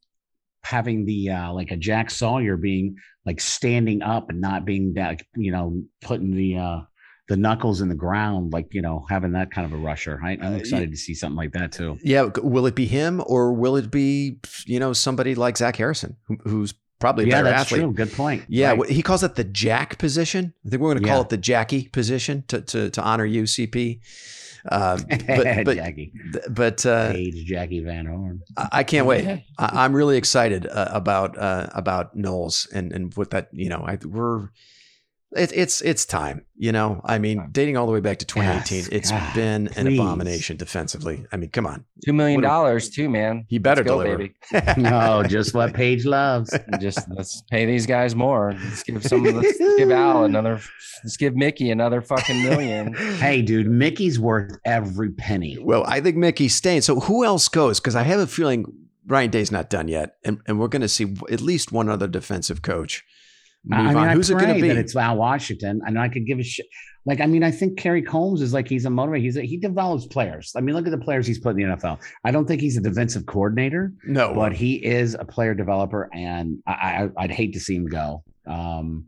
[0.63, 2.97] having the uh like a Jack Sawyer being
[3.27, 6.81] like standing up and not being that you know putting the uh
[7.29, 10.19] the knuckles in the ground like you know having that kind of a rusher.
[10.25, 11.99] I, I'm Uh, excited to see something like that too.
[12.03, 12.29] yeah.
[12.43, 16.37] Will it be him or will it be you know somebody like Zach Harrison, who,
[16.45, 17.83] who's probably Yeah, better that's athlete?
[17.83, 17.93] true.
[17.93, 18.45] Good point.
[18.49, 18.89] Yeah, Right.
[18.91, 20.53] he calls it the Jack position.
[20.67, 21.23] I think we're going to call Yeah.
[21.25, 24.01] it the Jackie position to to, to honor you, CP.
[24.69, 26.13] Uh, but but Jackie,
[26.51, 28.43] but uh, Paige, Jackie Van Horn.
[28.57, 29.27] I I can't wait.
[29.57, 33.85] I, I'm really excited uh, about uh, about Knowles and and what that you know
[33.87, 34.49] I we're
[35.37, 38.79] it, it's it's time you know I mean dating all the way back to 2018
[38.79, 43.09] Yes, it's God, been an abomination defensively I mean come on Two million dollars too,
[43.11, 43.45] man.
[43.49, 44.35] he better go, deliver baby.
[44.81, 46.57] No, just what Paige loves.
[46.81, 48.53] Just let's pay these guys more.
[48.53, 49.25] Let's give some.
[49.25, 50.61] Let's give Al another.
[51.03, 52.95] Let's give Mickey another fucking million.
[53.19, 55.59] Hey, dude, Mickey's worth every penny.
[55.61, 58.65] well I think Mickey's staying so who else goes because I have a feeling
[59.07, 62.07] Ryan Day's not done yet and and we're going to see at least one other
[62.07, 63.05] defensive coach
[63.65, 65.89] move I mean, on I who's it going to be that it's Al Washington, I
[65.89, 66.67] and I could give a shit.
[67.07, 69.21] Like, I mean, I think Kerry Coombs is like he's a motivator.
[69.21, 70.53] He's a, he develops players.
[70.55, 71.99] I mean, look at the players he's put in the NFL.
[72.25, 76.59] I don't think he's a defensive coordinator, no but he is a player developer, and
[76.67, 78.23] I, I I'd hate to see him go.
[78.47, 79.07] Um,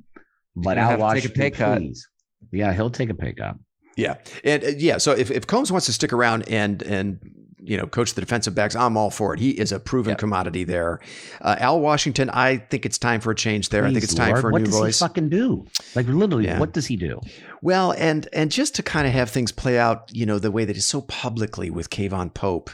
[0.56, 1.78] but gonna Al have to take a Washington, pay cut.
[1.78, 2.08] please.
[2.52, 3.56] Yeah, he'll take a pay cut.
[3.96, 4.98] Yeah, and uh, yeah.
[4.98, 7.18] So if, if Combs wants to stick around and and
[7.62, 9.40] you know coach the defensive backs, I'm all for it.
[9.40, 10.18] He is a proven Yep.
[10.18, 11.00] commodity there.
[11.40, 13.84] Uh, Al Washington, I think it's time for a change there.
[13.84, 14.98] I think it's time Lord, for a what new does voice.
[14.98, 15.66] he fucking do?
[15.94, 16.58] Like literally, Yeah.
[16.58, 17.20] what does he do?
[17.62, 20.64] well, and and just to kind of have things play out, you know, the way
[20.64, 22.70] that is so publicly with Kayvon Pope,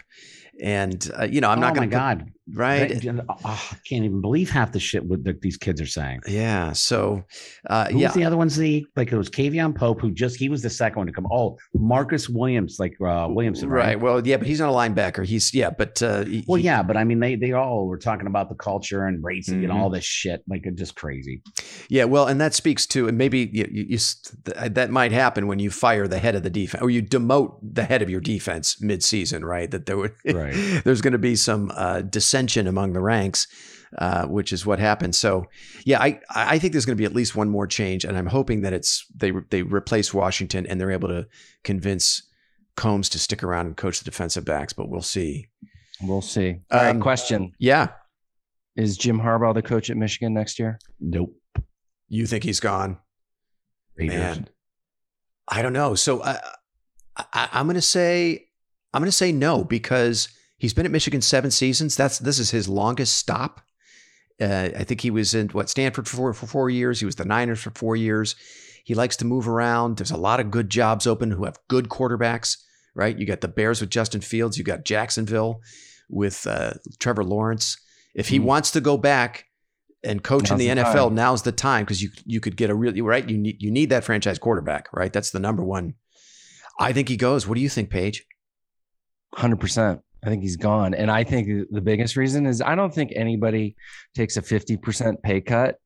[0.62, 2.88] and uh, you know, I'm oh not going to god, right.
[3.00, 6.20] That- oh, I can't even believe half the shit what that these kids are saying.
[6.28, 6.72] Yeah.
[6.72, 7.24] So,
[7.68, 8.08] uh, Who yeah.
[8.08, 8.56] was the other ones?
[8.56, 11.26] The like it was Kavion Pope, who just he was the second one to come.
[11.32, 13.86] Oh, Marcus Williams, like uh, Williamson, right?
[13.86, 14.00] Right.
[14.00, 15.24] Well, yeah, but he's not a linebacker.
[15.26, 18.26] He's yeah, but uh, he- Well, yeah, but I mean, they they all were talking
[18.26, 19.76] about the culture and racing and Mhm.
[19.76, 21.42] all this shit, like it's just crazy.
[21.88, 25.46] Yeah, well, and that speaks to, and maybe you, you, you th- that might happen
[25.46, 28.20] when you fire the head of the defense or you demote the head of your
[28.20, 29.70] defense mid-season, right?
[29.70, 30.54] That there would, Right.
[30.84, 32.02] there's going to be some uh,
[32.36, 33.46] dissension among the ranks,
[33.98, 35.14] uh, which is what happened.
[35.14, 35.46] So,
[35.84, 38.26] yeah, I I think there's going to be at least one more change, and I'm
[38.26, 41.26] hoping that it's they they replace Washington and they're able to
[41.64, 42.22] convince
[42.76, 45.48] Coombs to stick around and coach the defensive backs, but we'll see.
[46.02, 46.60] We'll see.
[46.70, 46.90] All right.
[46.90, 47.88] Um, Question: Yeah,
[48.76, 50.78] Is Jim Harbaugh the coach at Michigan next year?
[51.00, 51.34] Nope.
[52.08, 52.98] you think he's gone?
[53.96, 54.16] Raiders.
[54.16, 54.48] Man,
[55.48, 55.94] I don't know.
[55.94, 56.38] So I,
[57.16, 58.48] I, I'm going to say
[58.92, 60.28] I'm going to say no because
[60.58, 61.96] he's been at Michigan seven seasons.
[61.96, 63.60] That's this is his longest stop.
[64.40, 67.00] Uh, I think he was in what Stanford for four, for four years.
[67.00, 68.36] He was the Niners for four years.
[68.84, 69.96] He likes to move around.
[69.96, 72.58] There's a lot of good jobs open who have good quarterbacks.
[72.94, 73.18] Right?
[73.18, 74.56] You got the Bears with Justin Fields.
[74.56, 75.60] You got Jacksonville
[76.08, 77.76] with uh, Trevor Lawrence.
[78.14, 78.44] If he Mhm.
[78.44, 79.44] wants to go back
[80.04, 81.14] and coaching Now's the, the NFL, time.
[81.14, 83.28] now's the time because you you could get a really right.
[83.28, 85.12] You need you need that franchise quarterback, right?
[85.12, 85.94] That's the number one.
[86.78, 87.46] I think he goes.
[87.46, 88.24] What do you think, Paige?
[89.34, 90.00] Hundred percent.
[90.26, 93.76] I think he's gone, and I think the biggest reason is I don't think anybody
[94.14, 95.76] takes a fifty percent pay cut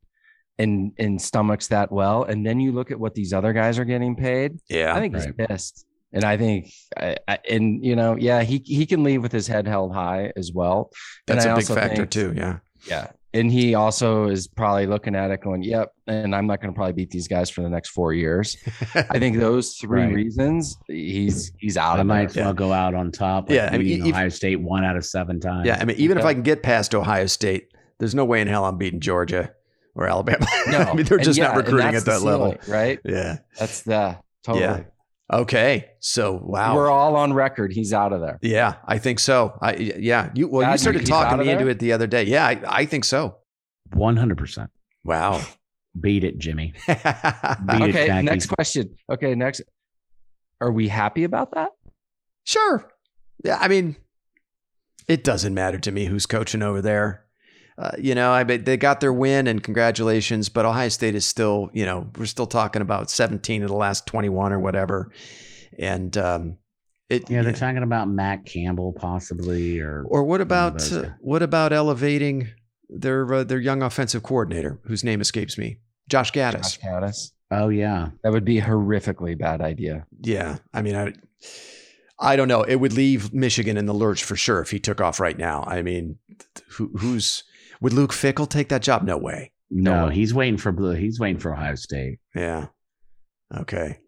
[0.58, 2.24] and and stomachs that well.
[2.24, 4.58] And then you look at what these other guys are getting paid.
[4.68, 5.24] Yeah, I think right.
[5.24, 9.22] he's pissed, and I think, I, I, and you know, yeah, he he can leave
[9.22, 10.90] with his head held high as well.
[11.28, 12.32] And that's I a big also factor think- too.
[12.36, 13.08] Yeah, Yeah.
[13.32, 15.92] And he also is probably looking at it going, yep.
[16.08, 18.56] And I'm not going to probably beat these guys for the next four years.
[18.94, 20.12] I think those three Right.
[20.14, 22.42] reasons he's he's out I of might there.
[22.42, 23.48] as well go out on top.
[23.48, 25.66] Like Yeah, I mean, beating if- Ohio State one out of seven times.
[25.66, 25.78] yeah.
[25.80, 27.68] I mean, even if I can get past Ohio State,
[27.98, 29.52] there's no way in hell I'm beating Georgia
[29.94, 30.44] or Alabama.
[30.68, 32.56] No, I mean, they're just yeah, not recruiting at the that level.
[32.62, 32.98] ceiling, right?
[33.04, 33.38] Yeah.
[33.58, 34.64] That's the totally.
[34.64, 34.82] Yeah.
[35.32, 35.90] Okay.
[36.00, 36.74] So wow.
[36.74, 37.72] We're all on record.
[37.72, 38.38] He's out of there.
[38.42, 39.56] yeah, I think so.
[39.62, 40.30] I yeah.
[40.34, 42.24] You well, God, you you started talking out of me into it the other day.
[42.24, 43.36] Yeah, I, I think so.
[43.92, 44.70] one hundred percent.
[45.04, 45.40] Wow.
[46.00, 46.72] Beat it, Jimmy.
[46.86, 48.06] Beat Okay.
[48.06, 48.22] Khaki.
[48.22, 48.94] Next question.
[49.10, 49.34] Okay.
[49.34, 49.62] Next.
[50.60, 51.70] Are we happy about that?
[52.44, 52.88] Sure.
[53.44, 53.96] Yeah, I mean,
[55.08, 57.24] it doesn't matter to me who's coaching over there.
[57.78, 61.24] Uh, you know, I bet they got their win and congratulations, but Ohio State is
[61.24, 65.10] still, you know, we're still talking about 17 of the last 21 or whatever.
[65.78, 66.58] And um
[67.10, 71.72] it Yeah, they're talking about Matt Campbell possibly, or or what about uh, what about
[71.72, 72.48] elevating
[72.88, 75.78] their uh, their young offensive coordinator whose name escapes me?
[76.08, 76.78] Josh Gattis.
[76.78, 77.32] Josh Gattis.
[77.50, 80.06] oh yeah, That would be a horrifically bad idea.
[80.20, 81.12] Yeah, I mean, I,
[82.18, 82.62] I don't know.
[82.62, 85.64] It would leave Michigan in the lurch for sure if he took off right now.
[85.66, 86.18] I mean,
[86.70, 87.42] who, who's
[87.80, 89.02] would Luke Fickell take that job?
[89.02, 89.52] No way.
[89.70, 90.14] no, way.
[90.14, 90.94] he's waiting for blue.
[90.94, 92.18] He's waiting for Ohio State.
[92.34, 92.66] Yeah.
[93.56, 93.98] Okay.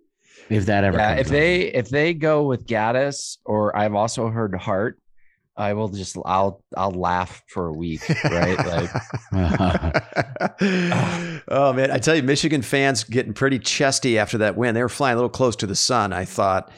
[0.49, 4.29] If that ever, Yeah, comes if they if they go with Gattis, or I've also
[4.29, 4.99] heard Hart,
[5.57, 8.59] I will just I'll I'll laugh for a week, right?
[9.33, 10.03] Like
[11.49, 14.75] oh man, I tell you, Michigan fans getting pretty chesty after that win.
[14.75, 16.13] They were flying a little close to the sun.
[16.13, 16.71] I thought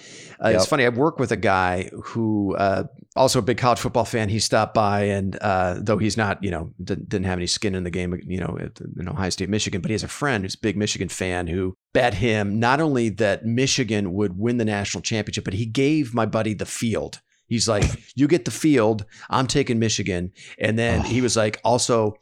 [0.45, 0.85] uh, it's funny.
[0.85, 2.85] I work with a guy who uh,
[3.17, 4.29] also a big college football fan.
[4.29, 7.75] He stopped by, and uh, though he's not, you know, didn't, didn't have any skin
[7.75, 8.59] in the game, you know,
[8.99, 11.77] in Ohio State, Michigan, but he has a friend who's a big Michigan fan who
[11.93, 16.27] bet him not only that Michigan would win the national championship, but he gave my
[16.27, 17.21] buddy the field.
[17.47, 17.85] He's like,
[18.17, 19.05] you get the field.
[19.29, 20.33] I'm taking Michigan.
[20.59, 22.17] And then he was like, also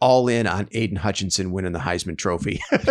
[0.00, 2.60] all in on Aidan Hutchinson winning the Heisman Trophy.
[2.72, 2.86] it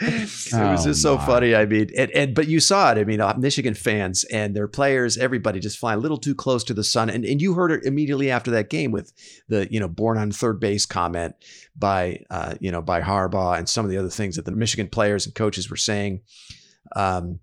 [0.00, 1.26] was Oh, just so my.
[1.26, 1.54] funny.
[1.54, 2.98] I mean, and, and but you saw it.
[2.98, 6.62] I mean, uh, Michigan fans and their players, everybody just flying a little too close
[6.64, 7.08] to the sun.
[7.10, 9.12] And and you heard it immediately after that game with
[9.48, 11.34] the you know born on third base comment
[11.76, 14.88] by uh, you know by Harbaugh and some of the other things that the Michigan
[14.88, 16.20] players and coaches were saying.
[16.96, 17.40] Um,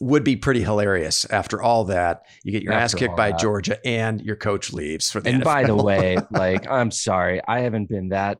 [0.00, 2.22] would be pretty hilarious after all that.
[2.44, 3.40] You get your ass kicked by that.
[3.40, 7.60] Georgia and your coach leaves for the and by the way, like I'm sorry, I
[7.60, 8.38] haven't been that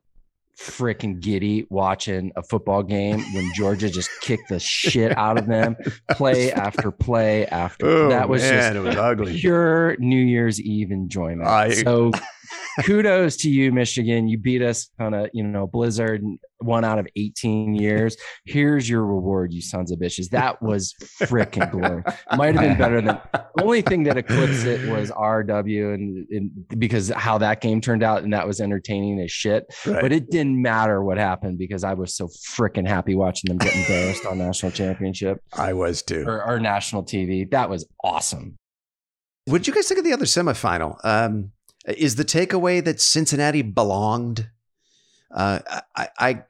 [0.59, 5.77] freaking giddy watching a football game when Georgia just kicked the shit out of them,
[6.11, 7.87] play after play after.
[7.87, 9.39] Oh, that was man, just it was ugly.
[9.39, 11.49] pure New Year's Eve enjoyment.
[11.49, 12.11] I- so
[12.85, 14.29] kudos to you, Michigan.
[14.29, 16.23] You beat us on a you know blizzard,
[16.59, 18.17] one out of 18 years.
[18.45, 20.31] Here's your reward, you sons of bitches.
[20.31, 22.03] That was freaking glory.
[22.37, 26.51] Might have been better than the only thing that eclipsed it was RW and, and
[26.79, 29.67] because how that game turned out and that was entertaining as shit.
[29.87, 30.01] Right.
[30.01, 33.75] But it didn't matter what happened because I was so freaking happy watching them get
[33.75, 36.25] embarrassed on national championship I was too.
[36.27, 37.51] or, or national TV.
[37.51, 38.57] That was awesome.
[39.47, 40.99] What did you guys think of the other semifinal?
[41.05, 41.53] Um,
[41.97, 44.51] is the takeaway that Cincinnati belonged?
[45.35, 45.61] Uh,
[45.97, 46.43] I, I,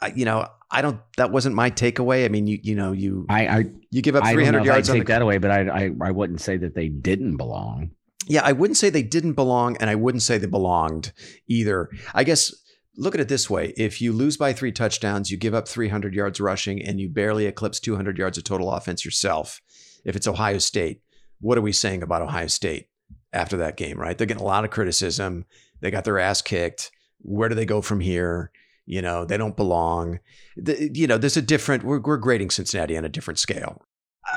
[0.00, 1.00] I, you know, I don't.
[1.16, 2.24] That wasn't my takeaway.
[2.24, 4.52] I mean, you, you know, you I, I, you give up three hundred three don't
[4.52, 5.12] know hundred if I'd yards on take the.
[5.12, 7.92] that away, but I, I, I wouldn't say that they didn't belong.
[8.26, 11.12] Yeah, I wouldn't say they didn't belong, and I wouldn't say they belonged
[11.46, 11.88] either.
[12.14, 12.54] I guess
[12.96, 15.88] look at it this way: if you lose by three touchdowns, you give up three
[15.88, 19.62] hundred yards rushing, and you barely eclipse two hundred yards of total offense yourself.
[20.04, 21.00] If it's Ohio State,
[21.40, 22.88] what are we saying about Ohio State
[23.32, 23.98] after that game?
[23.98, 24.16] Right?
[24.16, 25.44] They're getting a lot of criticism.
[25.80, 26.90] They got their ass kicked.
[27.20, 28.50] Where do they go from here?
[28.86, 30.20] You know, they don't belong.
[30.56, 31.84] The, you know, there's a different.
[31.84, 33.82] We're, we're grading Cincinnati on a different scale.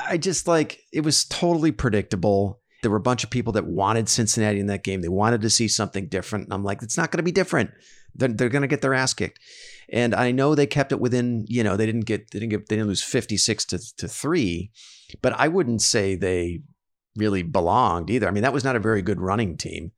[0.06, 2.60] I just like it was totally predictable.
[2.82, 5.02] There were a bunch of people that wanted Cincinnati in that game.
[5.02, 6.46] They wanted to see something different.
[6.46, 7.70] And I'm like, it's not going to be different.
[8.14, 9.38] They're, they're going to get their ass kicked.
[9.90, 12.68] And I know they kept it within, you know, they didn't get, they didn't get,
[12.68, 14.70] they didn't lose 56 to, to three,
[15.20, 16.60] but I wouldn't say they
[17.16, 18.26] really belonged either.
[18.28, 19.92] I mean, that was not a very good running team.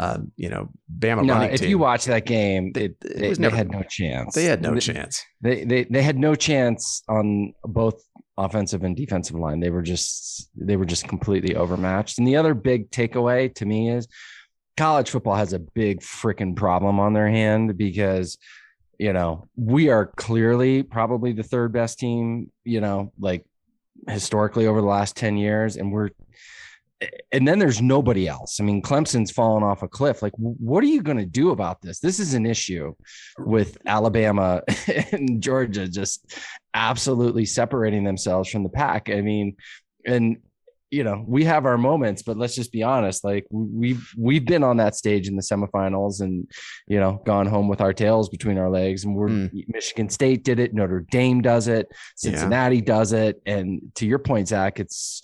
[0.00, 1.68] Um, you know, Bama No, running if team.
[1.68, 4.34] you watch that game, They- it, it was they never- had no chance.
[4.34, 5.22] they had no They- chance.
[5.42, 8.02] They, they they had no chance on both
[8.38, 9.60] offensive and defensive line.
[9.60, 12.18] They were just they were just completely overmatched.
[12.18, 14.08] And the other big takeaway to me is
[14.78, 18.38] college football has a big freaking problem on their hand because
[18.98, 23.44] you know we are clearly probably the third best team you know like
[24.08, 26.10] historically over the last 10 years and we're
[27.32, 28.60] and then there's nobody else.
[28.60, 30.22] I mean, Clemson's fallen off a cliff.
[30.22, 31.98] Like, what are you going to do about this?
[31.98, 32.94] This is an issue
[33.38, 34.62] with Alabama
[35.12, 36.38] and Georgia just
[36.74, 39.10] absolutely separating themselves from the pack.
[39.10, 39.56] I mean,
[40.06, 40.38] and
[40.92, 44.62] you know we have our moments but let's just be honest like we've we've been
[44.62, 46.46] on that stage in the semifinals and
[46.86, 49.64] you know gone home with our tails between our legs and we're mm.
[49.68, 52.82] michigan state did it notre dame does it cincinnati yeah.
[52.82, 55.22] does it and to your point zach it's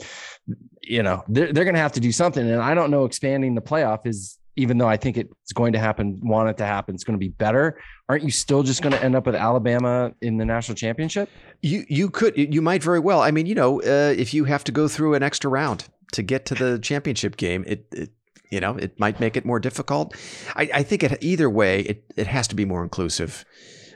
[0.82, 3.60] you know they're, they're gonna have to do something and i don't know expanding the
[3.60, 7.04] playoff is even though I think it's going to happen, want it to happen, it's
[7.04, 7.80] going to be better.
[8.08, 11.28] Aren't you still just going to end up with Alabama in the national championship?
[11.60, 13.20] You you could you might very well.
[13.20, 16.22] I mean, you know, uh, if you have to go through an extra round to
[16.22, 18.10] get to the championship game, it, it
[18.50, 20.16] you know it might make it more difficult.
[20.56, 23.44] I, I think it either way, it it has to be more inclusive.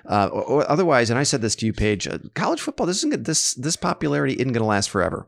[0.04, 2.06] Uh, or, otherwise, and I said this to you, Paige.
[2.06, 5.26] Uh, college football, this isn't this this popularity isn't going to last forever.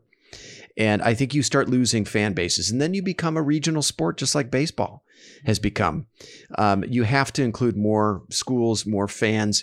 [0.76, 4.18] And I think you start losing fan bases, and then you become a regional sport
[4.18, 5.03] just like baseball
[5.44, 6.06] has become.
[6.56, 9.62] Um, you have to include more schools, more fans,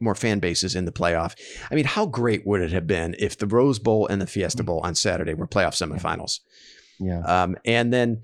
[0.00, 1.34] more fan bases in the playoff.
[1.70, 4.62] I mean, how great would it have been if the Rose Bowl and the Fiesta
[4.62, 6.40] Bowl on Saturday were playoff semifinals?
[6.98, 7.20] Yeah.
[7.20, 8.22] Um, and then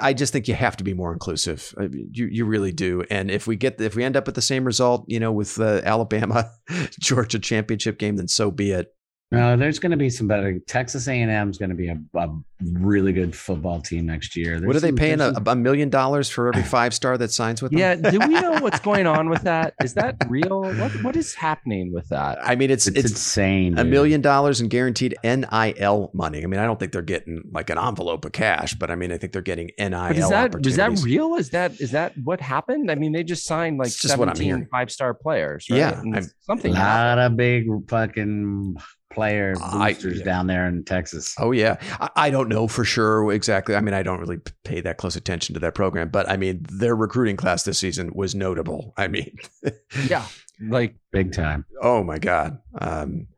[0.00, 1.74] I just think you have to be more inclusive.
[2.12, 3.04] You you really do.
[3.10, 5.54] And if we get if we end up with the same result, you know, with
[5.56, 6.50] the Alabama
[7.00, 8.94] Georgia championship game, then so be it.
[9.32, 10.56] No, there's going to be some better.
[10.68, 12.28] Texas A&M is going to be a, a,
[12.62, 14.52] really good football team next year.
[14.52, 17.32] There's what are they some, paying a, a, million dollars for every five star that
[17.32, 17.80] signs with them?
[17.80, 19.74] Yeah, do we know what's going on with that?
[19.82, 20.62] Is that real?
[20.62, 22.38] What what is happening with that?
[22.40, 23.78] I mean, it's it's, it's insane.
[23.78, 26.44] A million dollars in guaranteed NIL money.
[26.44, 29.10] I mean, I don't think they're getting like an envelope of cash, but I mean,
[29.10, 29.90] I think they're getting NIL.
[29.90, 31.34] But is that is that real?
[31.34, 32.92] Is that is that what happened?
[32.92, 35.66] I mean, they just signed like just 17 five star players.
[35.68, 35.78] Right?
[35.78, 36.72] Yeah, something.
[36.72, 38.76] A lot of big fucking
[39.16, 40.24] player boosters I, yeah.
[40.24, 41.34] down there in Texas.
[41.38, 43.74] Oh yeah, I, I, don't know for sure exactly.
[43.74, 46.66] I mean, I don't really pay that close attention to that program, but I mean,
[46.70, 48.92] their recruiting class this season was notable.
[48.98, 49.38] I mean,
[50.06, 50.26] yeah,
[50.60, 51.64] like big time.
[51.82, 52.58] Oh my god.
[52.78, 53.28] Um,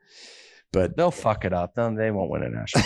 [0.73, 1.77] but they'll fuck it up.
[1.77, 2.85] Then they won't win a national.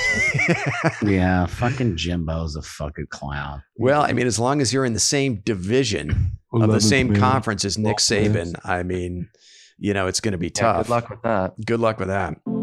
[1.11, 3.63] yeah, fucking Jimbo's a fucking clown.
[3.77, 7.65] Well, I mean, as long as you're in the same division of the same conference
[7.65, 9.31] as Nick Saban, I mean,
[9.79, 10.77] you know, it's going to be tough.
[10.77, 11.65] Yeah, good luck with that.
[11.65, 12.62] Good luck with that.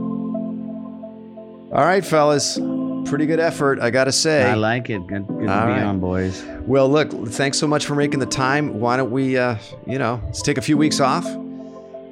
[1.72, 2.58] All right, fellas.
[3.06, 4.44] Pretty good effort, I got to say.
[4.44, 5.06] I like it.
[5.06, 5.84] Good, good to be right.
[5.84, 6.44] on, boys.
[6.62, 8.80] Well, look, thanks so much for making the time.
[8.80, 11.26] Why don't we, uh, you know, let's take a few weeks off.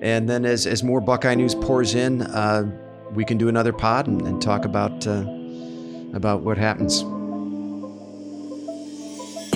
[0.01, 2.72] And then as, as more Buckeye news pours in, uh,
[3.14, 5.26] we can do another pod and, and talk about, uh,
[6.14, 7.01] about what happens.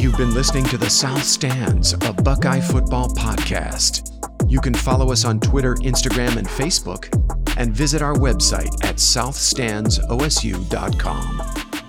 [0.01, 4.07] You've been listening to the South Stands, a Buckeye football podcast.
[4.49, 11.80] You can follow us on Twitter, Instagram, and Facebook and visit our website at southstandsosu.com.